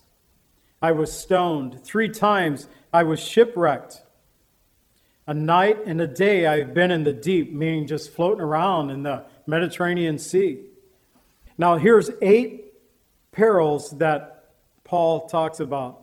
I 0.82 0.92
was 0.92 1.12
stoned. 1.12 1.84
Three 1.84 2.10
times 2.10 2.68
I 2.94 3.04
was 3.04 3.20
shipwrecked. 3.20 4.02
A 5.28 5.34
night 5.34 5.80
and 5.86 6.00
a 6.00 6.08
day 6.08 6.46
I've 6.46 6.74
been 6.74 6.92
in 6.92 7.04
the 7.04 7.14
deep, 7.14 7.52
meaning 7.52 7.88
just 7.88 8.12
floating 8.12 8.42
around 8.42 8.92
in 8.92 9.04
the 9.04 9.26
Mediterranean 9.48 10.20
Sea. 10.20 10.62
Now, 11.58 11.78
here's 11.78 12.12
eight 12.22 12.74
perils 13.32 13.92
that 13.98 14.52
Paul 14.84 15.28
talks 15.28 15.60
about 15.60 16.02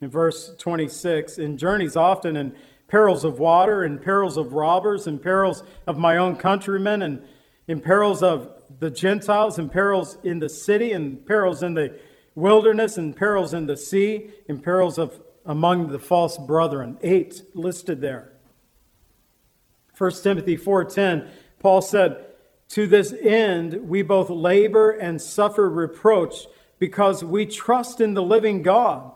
in 0.00 0.10
verse 0.10 0.54
26 0.58 1.38
in 1.38 1.56
journeys 1.56 1.96
often 1.96 2.36
in 2.36 2.54
perils 2.88 3.24
of 3.24 3.38
water 3.38 3.84
in 3.84 3.98
perils 3.98 4.36
of 4.36 4.52
robbers 4.52 5.06
in 5.06 5.18
perils 5.18 5.62
of 5.86 5.96
my 5.96 6.16
own 6.18 6.36
countrymen 6.36 7.02
and 7.02 7.22
in 7.66 7.80
perils 7.80 8.22
of 8.22 8.50
the 8.80 8.90
Gentiles 8.90 9.58
in 9.58 9.68
perils 9.68 10.18
in 10.24 10.40
the 10.40 10.48
city 10.48 10.92
and 10.92 11.24
perils 11.24 11.62
in 11.62 11.74
the 11.74 11.98
wilderness 12.34 12.96
and 12.96 13.14
perils 13.14 13.52
in 13.54 13.66
the 13.66 13.76
sea 13.76 14.30
and 14.48 14.62
perils 14.62 14.98
of 14.98 15.20
among 15.44 15.88
the 15.88 15.98
false 15.98 16.38
brethren. 16.38 16.98
Eight 17.02 17.42
listed 17.54 18.00
there. 18.00 18.32
1 19.96 20.22
Timothy 20.22 20.56
4:10, 20.56 21.28
Paul 21.58 21.82
said, 21.82 22.24
"To 22.70 22.86
this 22.86 23.12
end 23.12 23.88
we 23.88 24.02
both 24.02 24.30
labor 24.30 24.90
and 24.90 25.20
suffer 25.20 25.68
reproach 25.68 26.46
because 26.78 27.22
we 27.22 27.46
trust 27.46 28.00
in 28.00 28.14
the 28.14 28.22
living 28.22 28.62
God, 28.62 29.12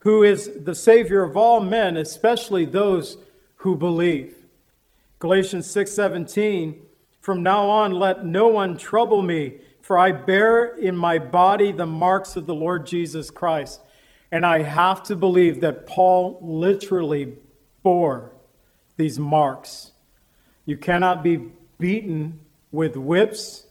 who 0.00 0.22
is 0.22 0.50
the 0.64 0.74
savior 0.74 1.22
of 1.22 1.36
all 1.36 1.60
men, 1.60 1.96
especially 1.96 2.64
those 2.64 3.18
who 3.56 3.76
believe." 3.76 4.36
Galatians 5.18 5.66
6:17, 5.66 6.86
"From 7.20 7.42
now 7.42 7.68
on 7.68 7.92
let 7.92 8.24
no 8.24 8.48
one 8.48 8.76
trouble 8.76 9.22
me, 9.22 9.58
for 9.90 9.98
I 9.98 10.12
bear 10.12 10.66
in 10.66 10.96
my 10.96 11.18
body 11.18 11.72
the 11.72 11.84
marks 11.84 12.36
of 12.36 12.46
the 12.46 12.54
Lord 12.54 12.86
Jesus 12.86 13.28
Christ." 13.28 13.80
And 14.30 14.46
I 14.46 14.62
have 14.62 15.02
to 15.02 15.16
believe 15.16 15.60
that 15.62 15.84
Paul 15.84 16.38
literally 16.40 17.38
bore 17.82 18.30
these 18.96 19.18
marks. 19.18 19.90
You 20.64 20.76
cannot 20.76 21.24
be 21.24 21.50
beaten 21.80 22.38
with 22.70 22.96
whips 22.96 23.66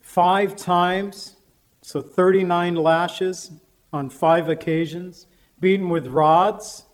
five 0.00 0.56
times, 0.56 1.36
so 1.82 2.00
39 2.00 2.74
lashes 2.74 3.50
on 3.92 4.08
five 4.08 4.48
occasions, 4.48 5.26
beaten 5.60 5.90
with 5.90 6.06
rods 6.06 6.86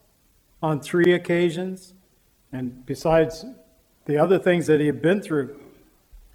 on 0.60 0.80
three 0.80 1.12
occasions, 1.12 1.94
and 2.50 2.84
besides 2.84 3.44
the 4.06 4.18
other 4.18 4.40
things 4.40 4.66
that 4.66 4.80
he 4.80 4.86
had 4.86 5.00
been 5.00 5.22
through. 5.22 5.69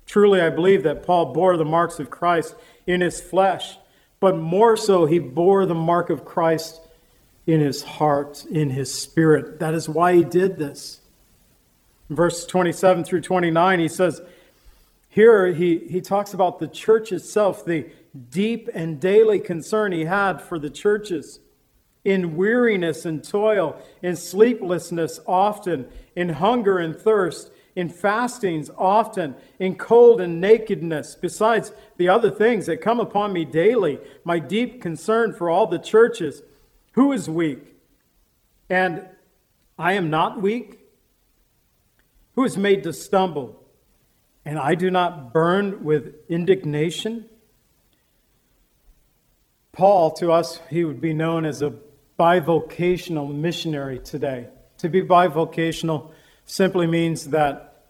Truly, 0.05 0.41
I 0.41 0.49
believe 0.49 0.83
that 0.83 1.03
Paul 1.03 1.33
bore 1.33 1.57
the 1.57 1.65
marks 1.65 1.99
of 1.99 2.09
Christ 2.09 2.55
in 2.85 3.01
his 3.01 3.19
flesh 3.19 3.77
but 4.19 4.37
more 4.37 4.77
so, 4.77 5.05
he 5.05 5.19
bore 5.19 5.65
the 5.65 5.75
mark 5.75 6.09
of 6.09 6.25
Christ 6.25 6.81
in 7.45 7.59
his 7.59 7.83
heart, 7.83 8.45
in 8.45 8.71
his 8.71 8.91
spirit. 8.91 9.59
That 9.59 9.73
is 9.73 9.87
why 9.87 10.15
he 10.15 10.23
did 10.23 10.57
this. 10.57 10.99
Verse 12.09 12.45
27 12.45 13.03
through 13.03 13.21
29, 13.21 13.79
he 13.79 13.87
says, 13.87 14.21
here 15.09 15.53
he, 15.53 15.77
he 15.77 16.01
talks 16.01 16.33
about 16.33 16.59
the 16.59 16.67
church 16.67 17.11
itself, 17.11 17.63
the 17.63 17.85
deep 18.31 18.69
and 18.73 18.99
daily 18.99 19.39
concern 19.39 19.91
he 19.91 20.05
had 20.05 20.41
for 20.41 20.59
the 20.59 20.69
churches. 20.69 21.39
In 22.03 22.35
weariness 22.35 23.05
and 23.05 23.23
toil, 23.23 23.79
in 24.01 24.15
sleeplessness 24.15 25.19
often, 25.27 25.87
in 26.15 26.29
hunger 26.29 26.79
and 26.79 26.95
thirst, 26.95 27.51
in 27.75 27.89
fastings 27.89 28.71
often, 28.77 29.35
in 29.59 29.75
cold 29.75 30.21
and 30.21 30.39
nakedness, 30.39 31.15
besides 31.15 31.73
the 31.97 32.07
other 32.07 32.31
things 32.31 32.65
that 32.67 32.81
come 32.81 32.99
upon 32.99 33.33
me 33.33 33.43
daily, 33.43 33.99
my 34.23 34.39
deep 34.39 34.81
concern 34.81 35.33
for 35.33 35.49
all 35.49 35.67
the 35.67 35.79
churches. 35.79 36.41
Who 36.93 37.11
is 37.11 37.29
weak? 37.29 37.75
And 38.69 39.05
I 39.77 39.93
am 39.93 40.09
not 40.09 40.41
weak? 40.41 40.79
Who 42.35 42.45
is 42.45 42.57
made 42.57 42.83
to 42.83 42.93
stumble? 42.93 43.61
And 44.45 44.57
I 44.57 44.75
do 44.75 44.89
not 44.89 45.33
burn 45.33 45.83
with 45.83 46.15
indignation? 46.29 47.25
Paul, 49.73 50.11
to 50.11 50.31
us, 50.31 50.61
he 50.69 50.85
would 50.85 51.01
be 51.01 51.13
known 51.13 51.43
as 51.43 51.61
a 51.61 51.73
bivocational 52.17 53.33
missionary 53.33 53.99
today. 53.99 54.47
To 54.77 54.87
be 54.87 55.01
bivocational, 55.01 56.11
simply 56.45 56.87
means 56.87 57.29
that 57.29 57.83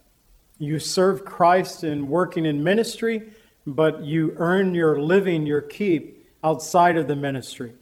you 0.58 0.80
serve 0.80 1.26
Christ 1.26 1.84
in 1.84 2.08
working 2.08 2.46
in 2.46 2.64
ministry, 2.64 3.34
but 3.68 4.04
you 4.04 4.34
earn 4.38 4.74
your 4.74 5.00
living, 5.00 5.46
your 5.46 5.62
keep 5.62 6.26
outside 6.44 6.98
of 6.98 7.08
the 7.08 7.16
ministry. 7.16 7.74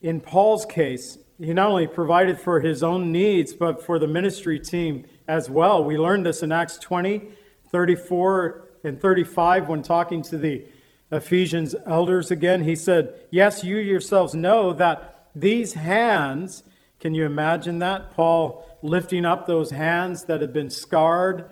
In 0.00 0.20
Paul's 0.20 0.64
case, 0.64 1.18
he 1.38 1.52
not 1.52 1.70
only 1.70 1.86
provided 1.86 2.40
for 2.40 2.60
his 2.60 2.82
own 2.82 3.12
needs, 3.12 3.52
but 3.52 3.84
for 3.84 3.98
the 3.98 4.06
ministry 4.06 4.58
team 4.58 5.04
as 5.28 5.50
well. 5.50 5.84
We 5.84 5.98
learned 5.98 6.24
this 6.24 6.42
in 6.42 6.52
Acts 6.52 6.78
20, 6.78 7.22
34, 7.70 8.68
and 8.84 9.00
35 9.00 9.68
when 9.68 9.82
talking 9.82 10.22
to 10.22 10.38
the 10.38 10.64
Ephesians 11.10 11.74
elders 11.86 12.30
again. 12.30 12.64
He 12.64 12.76
said, 12.76 13.14
Yes, 13.30 13.62
you 13.62 13.76
yourselves 13.76 14.34
know 14.34 14.72
that 14.72 15.28
these 15.34 15.74
hands 15.74 16.62
can 17.02 17.16
you 17.16 17.26
imagine 17.26 17.80
that? 17.80 18.12
Paul 18.12 18.64
lifting 18.80 19.24
up 19.24 19.48
those 19.48 19.72
hands 19.72 20.26
that 20.26 20.40
had 20.40 20.52
been 20.52 20.70
scarred 20.70 21.50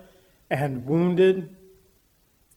and 0.49 0.85
wounded. 0.85 1.57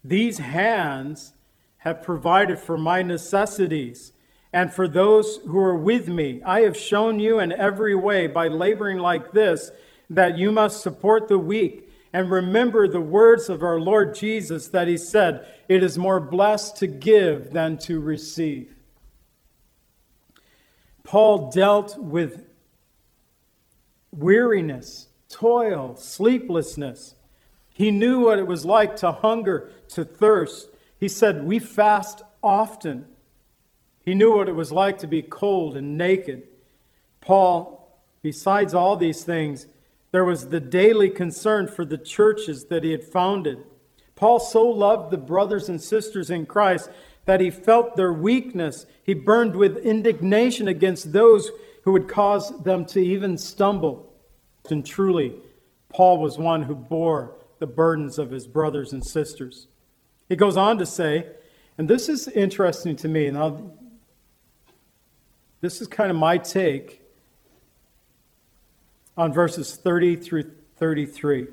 These 0.05 0.39
hands 0.39 1.33
have 1.79 2.05
provided 2.05 2.61
for 2.61 2.79
my 2.79 3.03
necessities 3.03 4.13
and 4.53 4.73
for 4.73 4.87
those 4.87 5.39
who 5.39 5.59
are 5.59 5.77
with 5.77 6.07
me. 6.07 6.41
I 6.47 6.61
have 6.61 6.77
shown 6.77 7.19
you 7.19 7.41
in 7.41 7.51
every 7.51 7.97
way 7.97 8.29
by 8.29 8.47
laboring 8.47 8.99
like 8.99 9.33
this 9.33 9.73
that 10.09 10.39
you 10.39 10.53
must 10.53 10.81
support 10.81 11.27
the 11.27 11.39
weak 11.39 11.91
and 12.13 12.31
remember 12.31 12.87
the 12.87 13.01
words 13.01 13.49
of 13.49 13.65
our 13.65 13.81
Lord 13.81 14.15
Jesus 14.15 14.69
that 14.69 14.87
he 14.87 14.99
said, 14.99 15.45
It 15.69 15.83
is 15.83 15.99
more 15.99 16.21
blessed 16.21 16.77
to 16.77 16.87
give 16.87 17.51
than 17.51 17.77
to 17.79 17.99
receive. 17.99 18.73
Paul 21.03 21.51
dealt 21.51 21.99
with 21.99 22.44
weariness, 24.17 25.09
toil, 25.29 25.97
sleeplessness. 25.97 27.15
He 27.73 27.91
knew 27.91 28.21
what 28.21 28.39
it 28.39 28.47
was 28.47 28.65
like 28.65 28.97
to 28.97 29.13
hunger, 29.13 29.71
to 29.89 30.05
thirst. 30.05 30.69
He 30.99 31.09
said, 31.09 31.45
We 31.45 31.59
fast 31.59 32.23
often. 32.43 33.07
He 34.05 34.15
knew 34.15 34.37
what 34.37 34.49
it 34.49 34.55
was 34.55 34.71
like 34.71 34.99
to 34.99 35.07
be 35.07 35.23
cold 35.23 35.77
and 35.77 35.97
naked. 35.97 36.45
Paul, 37.21 38.01
besides 38.23 38.75
all 38.75 38.97
these 38.97 39.25
things, 39.25 39.67
there 40.13 40.25
was 40.25 40.51
the 40.51 40.61
daily 40.61 41.11
concern 41.11 41.67
for 41.67 41.85
the 41.85 41.99
churches 41.99 42.67
that 42.67 42.85
he 42.85 42.93
had 42.93 43.03
founded. 43.03 43.65
Paul 44.15 44.39
so 44.39 44.65
loved 44.67 45.11
the 45.11 45.17
brothers 45.17 45.69
and 45.69 45.83
sisters 45.83 46.31
in 46.31 46.47
Christ 46.47 46.91
that 47.25 47.41
he 47.41 47.51
felt 47.51 47.97
their 47.97 48.13
weakness. 48.13 48.87
He 49.03 49.15
burned 49.15 49.57
with 49.57 49.79
indignation 49.79 50.69
against 50.69 51.13
those 51.13 51.51
who 51.85 51.93
would 51.93 52.09
cause 52.09 52.63
them 52.63 52.85
to 52.87 53.01
even 53.01 53.37
stumble. 53.37 54.11
And 54.71 54.85
truly, 54.85 55.35
Paul 55.91 56.19
was 56.19 56.39
one 56.39 56.63
who 56.63 56.75
bore 56.75 57.37
the 57.59 57.67
burdens 57.67 58.19
of 58.19 58.31
his 58.31 58.47
brothers 58.47 58.93
and 58.93 59.05
sisters. 59.05 59.69
He 60.29 60.37
goes 60.37 60.57
on 60.57 60.79
to 60.79 60.87
say, 60.87 61.27
and 61.77 61.89
this 61.89 62.09
is 62.09 62.27
interesting 62.29 62.97
to 62.97 63.09
me. 63.09 63.31
Now, 63.31 63.71
this 65.61 65.81
is 65.81 65.89
kind 65.89 66.11
of 66.11 66.17
my 66.17 66.39
take 66.39 67.03
on 69.17 69.33
verses 69.33 69.77
30 69.77 70.17
through 70.17 70.51
33. 70.77 71.49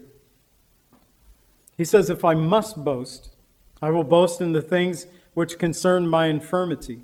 He 1.78 1.86
says, 1.86 2.10
If 2.10 2.24
I 2.24 2.36
must 2.36 2.84
boast, 2.84 3.30
I 3.82 3.90
will 3.90 4.04
boast 4.04 4.42
in 4.42 4.54
the 4.54 4.62
things 4.62 5.08
which 5.34 5.60
concern 5.60 6.08
my 6.08 6.28
infirmity. 6.28 7.02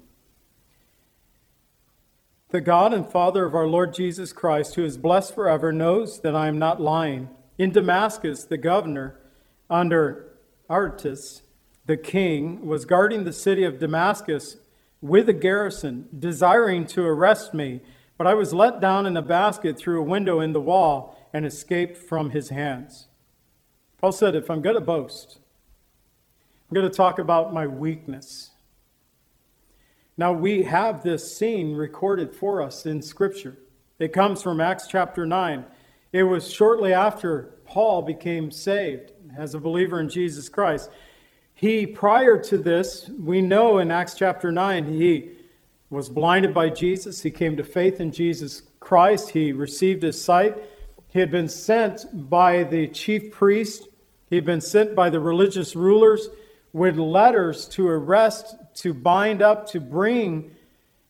The 2.49 2.61
God 2.61 2.93
and 2.93 3.05
Father 3.05 3.45
of 3.45 3.53
our 3.53 3.67
Lord 3.67 3.93
Jesus 3.93 4.31
Christ, 4.31 4.75
who 4.75 4.85
is 4.85 4.97
blessed 4.97 5.35
forever, 5.35 5.73
knows 5.73 6.21
that 6.21 6.33
I 6.33 6.47
am 6.47 6.57
not 6.57 6.79
lying. 6.79 7.29
In 7.57 7.71
Damascus, 7.71 8.45
the 8.45 8.57
governor, 8.57 9.19
under 9.69 10.31
Aretas, 10.69 11.41
the 11.87 11.97
king, 11.97 12.65
was 12.65 12.85
guarding 12.85 13.25
the 13.25 13.33
city 13.33 13.65
of 13.65 13.79
Damascus 13.79 14.57
with 15.01 15.27
a 15.27 15.33
garrison, 15.33 16.07
desiring 16.17 16.85
to 16.87 17.03
arrest 17.03 17.53
me. 17.53 17.81
But 18.17 18.27
I 18.27 18.33
was 18.33 18.53
let 18.53 18.79
down 18.79 19.05
in 19.05 19.17
a 19.17 19.21
basket 19.21 19.77
through 19.77 19.99
a 19.99 20.05
window 20.05 20.39
in 20.39 20.53
the 20.53 20.61
wall 20.61 21.29
and 21.33 21.45
escaped 21.45 21.97
from 21.97 22.29
his 22.29 22.47
hands. 22.47 23.07
Paul 23.97 24.13
said, 24.13 24.35
If 24.35 24.49
I'm 24.49 24.61
going 24.61 24.75
to 24.75 24.81
boast, 24.81 25.39
I'm 26.69 26.75
going 26.75 26.89
to 26.89 26.95
talk 26.95 27.19
about 27.19 27.53
my 27.53 27.67
weakness. 27.67 28.51
Now, 30.19 30.33
we 30.33 30.63
have 30.63 31.03
this 31.03 31.37
scene 31.37 31.75
recorded 31.75 32.33
for 32.33 32.63
us 32.63 32.87
in 32.87 33.03
Scripture. 33.03 33.55
It 33.99 34.13
comes 34.13 34.41
from 34.41 34.59
Acts 34.59 34.87
chapter 34.87 35.27
9. 35.27 35.63
It 36.11 36.23
was 36.23 36.51
shortly 36.51 36.91
after 36.91 37.53
Paul 37.65 38.01
became 38.01 38.49
saved 38.49 39.11
as 39.37 39.53
a 39.53 39.59
believer 39.59 39.99
in 39.99 40.09
Jesus 40.09 40.49
Christ. 40.49 40.89
He, 41.53 41.85
prior 41.85 42.41
to 42.45 42.57
this, 42.57 43.09
we 43.09 43.41
know 43.41 43.77
in 43.77 43.91
Acts 43.91 44.15
chapter 44.15 44.51
9, 44.51 44.85
he 44.85 45.33
was 45.91 46.09
blinded 46.09 46.51
by 46.51 46.69
Jesus. 46.69 47.21
He 47.21 47.29
came 47.29 47.55
to 47.55 47.63
faith 47.63 48.01
in 48.01 48.11
Jesus 48.11 48.63
Christ. 48.79 49.29
He 49.29 49.51
received 49.51 50.01
his 50.01 50.19
sight. 50.19 50.57
He 51.09 51.19
had 51.19 51.29
been 51.29 51.49
sent 51.49 52.29
by 52.29 52.63
the 52.63 52.87
chief 52.87 53.31
priest, 53.31 53.87
he 54.29 54.35
had 54.35 54.45
been 54.45 54.61
sent 54.61 54.95
by 54.95 55.09
the 55.09 55.19
religious 55.19 55.75
rulers 55.75 56.27
with 56.73 56.97
letters 56.97 57.65
to 57.69 57.87
arrest, 57.87 58.55
to 58.77 58.93
bind 58.93 59.41
up, 59.41 59.67
to 59.69 59.79
bring 59.79 60.51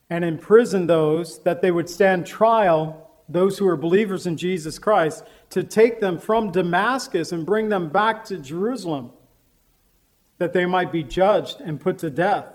and 0.09 0.23
imprison 0.23 0.87
those 0.87 1.39
that 1.43 1.61
they 1.61 1.71
would 1.71 1.89
stand 1.89 2.25
trial, 2.25 3.11
those 3.27 3.57
who 3.57 3.67
are 3.67 3.75
believers 3.75 4.25
in 4.25 4.37
Jesus 4.37 4.79
Christ, 4.79 5.23
to 5.49 5.63
take 5.63 5.99
them 5.99 6.17
from 6.17 6.51
Damascus 6.51 7.31
and 7.31 7.45
bring 7.45 7.69
them 7.69 7.89
back 7.89 8.23
to 8.25 8.37
Jerusalem, 8.37 9.11
that 10.37 10.53
they 10.53 10.65
might 10.65 10.91
be 10.91 11.03
judged 11.03 11.59
and 11.59 11.79
put 11.79 11.97
to 11.99 12.09
death. 12.09 12.45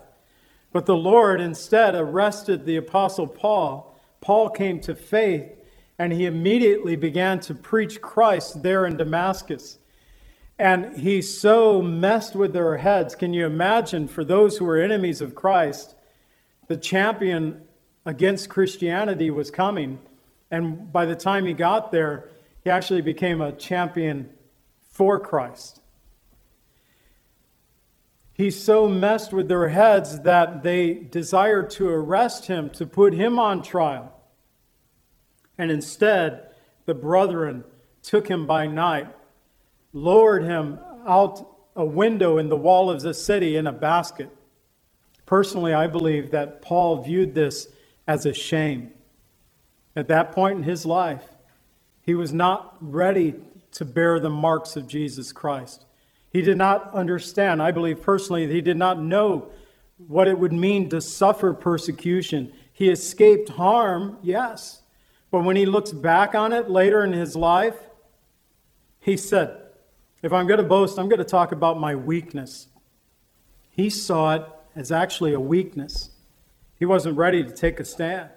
But 0.72 0.86
the 0.86 0.96
Lord 0.96 1.40
instead 1.40 1.94
arrested 1.94 2.64
the 2.64 2.76
Apostle 2.76 3.26
Paul. 3.26 4.00
Paul 4.22 4.48
came 4.48 4.80
to 4.80 4.94
faith 4.94 5.50
and 5.98 6.12
he 6.12 6.24
immediately 6.24 6.96
began 6.96 7.38
to 7.40 7.54
preach 7.54 8.00
Christ 8.00 8.62
there 8.62 8.86
in 8.86 8.96
Damascus. 8.96 9.78
And 10.58 10.96
he 10.96 11.22
so 11.22 11.82
messed 11.82 12.36
with 12.36 12.52
their 12.52 12.76
heads. 12.76 13.14
Can 13.14 13.34
you 13.34 13.46
imagine 13.46 14.06
for 14.06 14.24
those 14.24 14.58
who 14.58 14.64
were 14.64 14.80
enemies 14.80 15.20
of 15.20 15.34
Christ, 15.34 15.94
the 16.68 16.76
champion 16.76 17.62
against 18.04 18.48
Christianity 18.48 19.30
was 19.30 19.50
coming. 19.50 20.00
And 20.50 20.92
by 20.92 21.06
the 21.06 21.16
time 21.16 21.46
he 21.46 21.52
got 21.52 21.92
there, 21.92 22.28
he 22.62 22.70
actually 22.70 23.02
became 23.02 23.40
a 23.40 23.52
champion 23.52 24.30
for 24.90 25.18
Christ. 25.18 25.80
He 28.34 28.50
so 28.50 28.88
messed 28.88 29.32
with 29.32 29.48
their 29.48 29.68
heads 29.68 30.20
that 30.20 30.62
they 30.62 30.94
desired 30.94 31.70
to 31.70 31.88
arrest 31.88 32.46
him, 32.46 32.70
to 32.70 32.86
put 32.86 33.12
him 33.14 33.38
on 33.38 33.62
trial. 33.62 34.12
And 35.58 35.70
instead, 35.70 36.48
the 36.86 36.94
brethren 36.94 37.64
took 38.02 38.28
him 38.28 38.46
by 38.46 38.66
night, 38.66 39.14
lowered 39.92 40.44
him 40.44 40.78
out 41.06 41.48
a 41.74 41.84
window 41.84 42.38
in 42.38 42.48
the 42.48 42.56
wall 42.56 42.90
of 42.90 43.02
the 43.02 43.14
city 43.14 43.56
in 43.56 43.66
a 43.66 43.72
basket. 43.72 44.30
Personally, 45.26 45.72
I 45.72 45.86
believe 45.86 46.30
that 46.30 46.60
Paul 46.60 47.02
viewed 47.02 47.34
this 47.34 47.68
as 48.06 48.26
a 48.26 48.34
shame. 48.34 48.92
At 49.96 50.08
that 50.08 50.32
point 50.32 50.58
in 50.58 50.64
his 50.64 50.84
life, 50.84 51.24
he 52.02 52.14
was 52.14 52.32
not 52.32 52.76
ready 52.80 53.34
to 53.72 53.84
bear 53.84 54.20
the 54.20 54.30
marks 54.30 54.76
of 54.76 54.86
Jesus 54.86 55.32
Christ. 55.32 55.86
He 56.30 56.42
did 56.42 56.58
not 56.58 56.92
understand, 56.94 57.62
I 57.62 57.70
believe 57.70 58.02
personally, 58.02 58.46
he 58.46 58.60
did 58.60 58.76
not 58.76 59.00
know 59.00 59.50
what 60.08 60.28
it 60.28 60.38
would 60.38 60.52
mean 60.52 60.88
to 60.90 61.00
suffer 61.00 61.52
persecution. 61.52 62.52
He 62.72 62.90
escaped 62.90 63.50
harm, 63.50 64.18
yes. 64.22 64.82
But 65.30 65.44
when 65.44 65.56
he 65.56 65.66
looks 65.66 65.92
back 65.92 66.34
on 66.34 66.52
it 66.52 66.70
later 66.70 67.04
in 67.04 67.12
his 67.12 67.36
life, 67.36 67.76
he 68.98 69.16
said, 69.16 69.61
If 70.22 70.32
I'm 70.32 70.46
going 70.46 70.58
to 70.58 70.66
boast, 70.66 70.98
I'm 70.98 71.08
going 71.08 71.18
to 71.18 71.24
talk 71.24 71.50
about 71.50 71.80
my 71.80 71.96
weakness. 71.96 72.68
He 73.70 73.90
saw 73.90 74.36
it 74.36 74.42
as 74.76 74.92
actually 74.92 75.32
a 75.32 75.40
weakness. 75.40 76.10
He 76.78 76.86
wasn't 76.86 77.16
ready 77.16 77.42
to 77.42 77.50
take 77.50 77.80
a 77.80 77.84
stand. 77.84 78.30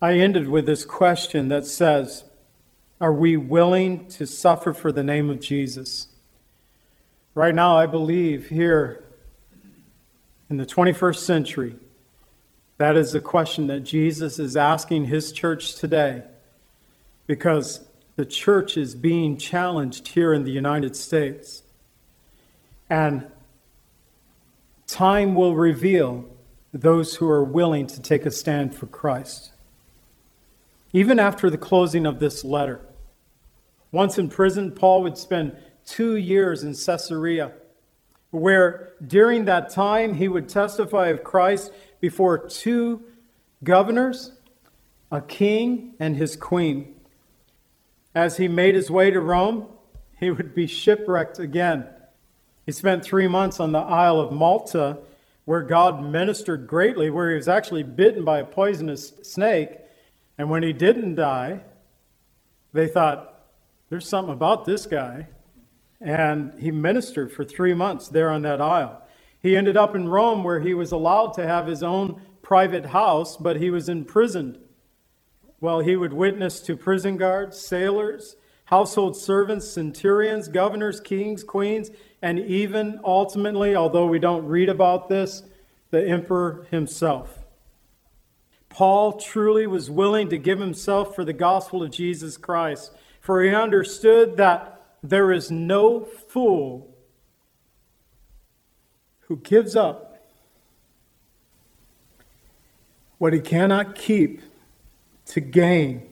I 0.00 0.12
ended 0.14 0.48
with 0.48 0.66
this 0.66 0.84
question 0.84 1.48
that 1.48 1.66
says, 1.66 2.24
Are 3.00 3.12
we 3.12 3.36
willing 3.36 4.06
to 4.10 4.26
suffer 4.26 4.72
for 4.72 4.92
the 4.92 5.02
name 5.02 5.28
of 5.30 5.40
Jesus? 5.40 6.06
Right 7.34 7.54
now, 7.54 7.76
I 7.76 7.86
believe 7.86 8.48
here 8.48 9.04
in 10.48 10.56
the 10.56 10.66
21st 10.66 11.16
century, 11.16 11.76
that 12.78 12.96
is 12.96 13.10
the 13.10 13.20
question 13.20 13.66
that 13.66 13.80
Jesus 13.80 14.38
is 14.38 14.56
asking 14.56 15.06
his 15.06 15.32
church 15.32 15.74
today 15.74 16.22
because 17.26 17.87
the 18.18 18.26
church 18.26 18.76
is 18.76 18.96
being 18.96 19.36
challenged 19.36 20.08
here 20.08 20.32
in 20.32 20.42
the 20.42 20.50
United 20.50 20.96
States. 20.96 21.62
And 22.90 23.30
time 24.88 25.36
will 25.36 25.54
reveal 25.54 26.24
those 26.72 27.14
who 27.14 27.28
are 27.28 27.44
willing 27.44 27.86
to 27.86 28.02
take 28.02 28.26
a 28.26 28.32
stand 28.32 28.74
for 28.74 28.86
Christ. 28.86 29.52
Even 30.92 31.20
after 31.20 31.48
the 31.48 31.56
closing 31.56 32.06
of 32.06 32.18
this 32.18 32.44
letter, 32.44 32.80
once 33.92 34.18
in 34.18 34.28
prison, 34.28 34.72
Paul 34.72 35.04
would 35.04 35.16
spend 35.16 35.56
two 35.86 36.16
years 36.16 36.64
in 36.64 36.74
Caesarea, 36.74 37.52
where 38.32 38.94
during 39.06 39.44
that 39.44 39.70
time 39.70 40.14
he 40.14 40.26
would 40.26 40.48
testify 40.48 41.06
of 41.06 41.22
Christ 41.22 41.72
before 42.00 42.48
two 42.48 43.00
governors, 43.62 44.32
a 45.12 45.20
king, 45.20 45.94
and 46.00 46.16
his 46.16 46.34
queen. 46.34 46.96
As 48.18 48.36
he 48.36 48.48
made 48.48 48.74
his 48.74 48.90
way 48.90 49.12
to 49.12 49.20
Rome, 49.20 49.68
he 50.18 50.32
would 50.32 50.52
be 50.52 50.66
shipwrecked 50.66 51.38
again. 51.38 51.86
He 52.66 52.72
spent 52.72 53.04
three 53.04 53.28
months 53.28 53.60
on 53.60 53.70
the 53.70 53.78
Isle 53.78 54.18
of 54.18 54.32
Malta, 54.32 54.98
where 55.44 55.62
God 55.62 56.02
ministered 56.02 56.66
greatly, 56.66 57.10
where 57.10 57.30
he 57.30 57.36
was 57.36 57.46
actually 57.46 57.84
bitten 57.84 58.24
by 58.24 58.40
a 58.40 58.44
poisonous 58.44 59.12
snake 59.22 59.70
and 60.36 60.50
when 60.50 60.64
he 60.64 60.72
didn't 60.72 61.14
die, 61.14 61.60
they 62.72 62.88
thought, 62.88 63.40
there's 63.88 64.08
something 64.08 64.34
about 64.34 64.64
this 64.64 64.84
guy. 64.84 65.28
And 66.00 66.58
he 66.58 66.72
ministered 66.72 67.30
for 67.30 67.44
three 67.44 67.72
months 67.72 68.08
there 68.08 68.30
on 68.30 68.42
that 68.42 68.60
isle. 68.60 69.00
He 69.40 69.56
ended 69.56 69.76
up 69.76 69.94
in 69.94 70.08
Rome 70.08 70.42
where 70.42 70.58
he 70.58 70.74
was 70.74 70.90
allowed 70.90 71.34
to 71.34 71.46
have 71.46 71.68
his 71.68 71.84
own 71.84 72.20
private 72.42 72.86
house, 72.86 73.36
but 73.36 73.58
he 73.58 73.70
was 73.70 73.88
imprisoned. 73.88 74.58
Well, 75.60 75.80
he 75.80 75.96
would 75.96 76.12
witness 76.12 76.60
to 76.60 76.76
prison 76.76 77.16
guards, 77.16 77.60
sailors, 77.60 78.36
household 78.66 79.16
servants, 79.16 79.68
centurions, 79.68 80.48
governors, 80.48 81.00
kings, 81.00 81.42
queens, 81.42 81.90
and 82.22 82.38
even 82.38 83.00
ultimately, 83.04 83.74
although 83.74 84.06
we 84.06 84.18
don't 84.18 84.46
read 84.46 84.68
about 84.68 85.08
this, 85.08 85.42
the 85.90 86.06
emperor 86.06 86.66
himself. 86.70 87.46
Paul 88.68 89.14
truly 89.14 89.66
was 89.66 89.90
willing 89.90 90.28
to 90.28 90.38
give 90.38 90.60
himself 90.60 91.14
for 91.14 91.24
the 91.24 91.32
gospel 91.32 91.82
of 91.82 91.90
Jesus 91.90 92.36
Christ, 92.36 92.92
for 93.20 93.42
he 93.42 93.50
understood 93.50 94.36
that 94.36 94.80
there 95.02 95.32
is 95.32 95.50
no 95.50 96.00
fool 96.00 96.94
who 99.20 99.36
gives 99.36 99.74
up 99.74 100.22
what 103.16 103.32
he 103.32 103.40
cannot 103.40 103.94
keep 103.94 104.40
to 105.28 105.40
gain 105.40 106.02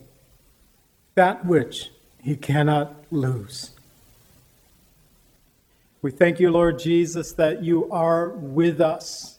that 1.14 1.44
which 1.44 1.90
he 2.22 2.36
cannot 2.36 2.94
lose. 3.10 3.70
We 6.02 6.10
thank 6.10 6.38
you, 6.38 6.50
Lord 6.50 6.78
Jesus, 6.78 7.32
that 7.32 7.64
you 7.64 7.90
are 7.90 8.28
with 8.28 8.80
us, 8.80 9.38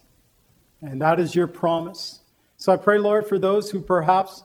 and 0.81 1.01
that 1.01 1.19
is 1.19 1.35
your 1.35 1.47
promise. 1.47 2.19
So 2.57 2.73
I 2.73 2.77
pray, 2.77 2.97
Lord, 2.97 3.27
for 3.27 3.37
those 3.39 3.69
who 3.69 3.79
perhaps 3.79 4.43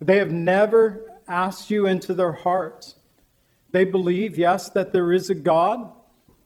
they 0.00 0.16
have 0.16 0.32
never 0.32 1.02
asked 1.28 1.70
you 1.70 1.86
into 1.86 2.14
their 2.14 2.32
hearts. 2.32 2.94
They 3.70 3.84
believe, 3.84 4.38
yes, 4.38 4.70
that 4.70 4.92
there 4.92 5.12
is 5.12 5.28
a 5.28 5.34
God, 5.34 5.92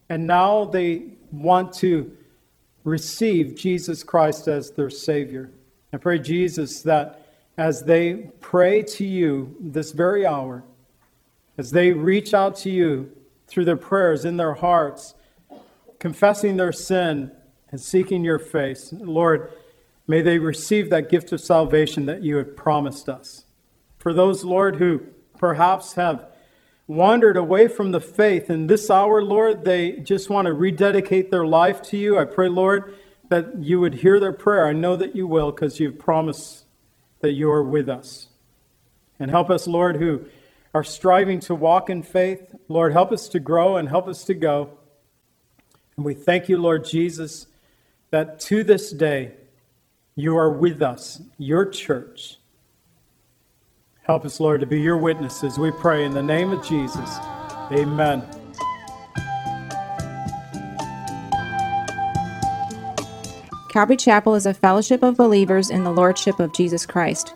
and 0.09 0.27
now 0.27 0.65
they 0.65 1.05
want 1.31 1.73
to 1.75 2.17
receive 2.85 3.55
Jesus 3.55 4.03
Christ 4.03 4.49
as 4.49 4.73
their 4.73 4.91
Savior. 4.91 5.51
I 5.93 5.99
pray, 5.99 6.19
Jesus, 6.19 6.83
that 6.83 7.22
as 7.63 7.85
they 7.85 8.15
pray 8.41 8.83
to 8.83 9.05
you 9.05 9.57
this 9.61 9.93
very 9.93 10.27
hour, 10.27 10.65
as 11.57 11.71
they 11.71 11.93
reach 11.93 12.35
out 12.35 12.57
to 12.57 12.71
you 12.71 13.11
through 13.47 13.65
their 13.65 13.77
prayers 13.77 14.25
in 14.25 14.37
their 14.37 14.55
hearts, 14.55 15.15
confessing 15.99 16.57
their 16.57 16.73
sin 16.73 17.31
and 17.71 17.81
seeking 17.81 18.25
your 18.25 18.39
face, 18.39 18.93
Lord, 18.93 19.51
May 20.07 20.21
they 20.21 20.39
receive 20.39 20.91
that 20.91 21.09
gift 21.09 21.33
of 21.33 21.41
salvation 21.41 22.07
that 22.07 22.23
you 22.23 22.37
have 22.37 22.57
promised 22.57 23.09
us. 23.09 23.45
For 23.99 24.13
those, 24.13 24.45
Lord, 24.45 24.77
who 24.77 25.01
perhaps 25.39 25.95
have 25.95 26.27
wandered 26.89 27.37
away 27.37 27.69
from 27.69 27.93
the 27.93 28.01
faith 28.01 28.51
in 28.51 28.67
this 28.67 28.91
hour, 28.91 29.23
Lord, 29.23 29.65
they 29.65 29.93
just 29.93 30.29
want 30.29 30.47
to 30.47 30.53
rededicate 30.53 31.31
their 31.31 31.47
life 31.47 31.81
to 31.83 31.97
you. 31.97 32.19
I 32.19 32.25
pray, 32.25 32.49
Lord, 32.49 32.97
that 33.29 33.63
you 33.63 33.81
would 33.81 33.95
hear 33.95 34.19
their 34.19 34.33
prayer. 34.33 34.67
I 34.67 34.73
know 34.73 34.97
that 34.97 35.15
you 35.15 35.27
will 35.27 35.53
because 35.53 35.79
you've 35.79 35.99
promised 35.99 36.62
that 37.23 37.33
you 37.33 37.51
are 37.51 37.63
with 37.63 37.89
us. 37.89 38.29
And 39.19 39.31
help 39.31 39.51
us, 39.51 39.67
Lord, 39.67 39.97
who 39.97 40.27
are 40.75 40.85
striving 40.85 41.41
to 41.41 41.55
walk 41.55 41.89
in 41.89 42.03
faith. 42.03 42.55
Lord, 42.69 42.93
help 42.93 43.13
us 43.13 43.29
to 43.31 43.41
grow 43.41 43.77
and 43.77 43.89
help 43.89 44.07
us 44.07 44.25
to 44.25 44.35
go. 44.35 44.79
And 45.97 46.05
we 46.05 46.15
thank 46.15 46.49
you, 46.49 46.59
Lord 46.59 46.85
Jesus, 46.85 47.47
that 48.11 48.41
to 48.41 48.65
this 48.65 48.91
day 48.91 49.33
you 50.15 50.37
are 50.37 50.51
with 50.51 50.83
us, 50.83 51.23
your 51.39 51.67
church. 51.67 52.39
Help 54.03 54.25
us, 54.25 54.41
Lord, 54.41 54.61
to 54.61 54.67
be 54.67 54.81
your 54.81 54.99
witnesses. 54.99 55.59
We 55.59 55.71
pray 55.71 56.05
in 56.05 56.13
the 56.13 56.23
name 56.23 56.51
of 56.51 56.67
Jesus. 56.67 57.19
Amen. 57.71 58.42
Calvary 63.73 63.97
Chapel 63.97 64.35
is 64.35 64.45
a 64.45 64.53
fellowship 64.53 65.03
of 65.03 65.17
believers 65.17 65.71
in 65.71 65.83
the 65.83 65.91
Lordship 65.91 66.39
of 66.41 66.53
Jesus 66.53 66.85
Christ. 66.85 67.33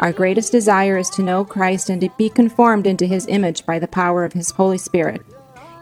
Our 0.00 0.12
greatest 0.12 0.50
desire 0.50 0.98
is 0.98 1.08
to 1.10 1.22
know 1.22 1.44
Christ 1.44 1.90
and 1.90 2.00
to 2.00 2.10
be 2.18 2.28
conformed 2.28 2.88
into 2.88 3.06
his 3.06 3.28
image 3.28 3.64
by 3.64 3.78
the 3.78 3.86
power 3.86 4.24
of 4.24 4.32
his 4.32 4.50
Holy 4.50 4.78
Spirit. 4.78 5.22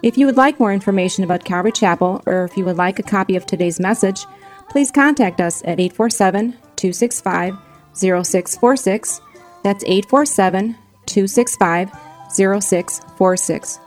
If 0.03 0.19
you 0.19 0.27
would 0.27 0.37
like 0.37 0.61
more 0.61 0.75
information 0.75 1.25
about 1.25 1.47
Calvary 1.47 1.73
Chapel, 1.73 2.23
or 2.27 2.45
if 2.45 2.55
you 2.55 2.67
would 2.67 2.77
like 2.77 2.99
a 2.99 3.03
copy 3.03 3.35
of 3.35 3.47
today's 3.47 3.81
message, 3.81 4.27
please 4.69 4.91
contact 4.91 5.41
us 5.41 5.63
at 5.63 5.81
847 5.81 6.53
265 6.77 7.57
0646. 7.95 9.21
That's 9.63 9.85
847 9.85 10.77
265 11.07 11.91
0646. 12.29 13.79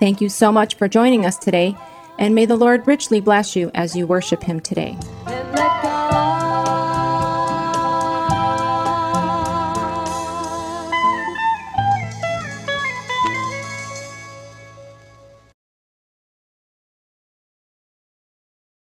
Thank 0.00 0.20
you 0.20 0.28
so 0.28 0.50
much 0.50 0.74
for 0.74 0.88
joining 0.88 1.24
us 1.24 1.38
today, 1.38 1.76
and 2.18 2.34
may 2.34 2.46
the 2.46 2.56
Lord 2.56 2.88
richly 2.88 3.20
bless 3.20 3.54
you 3.54 3.70
as 3.74 3.94
you 3.94 4.08
worship 4.08 4.42
him 4.42 4.58
today. 4.58 4.98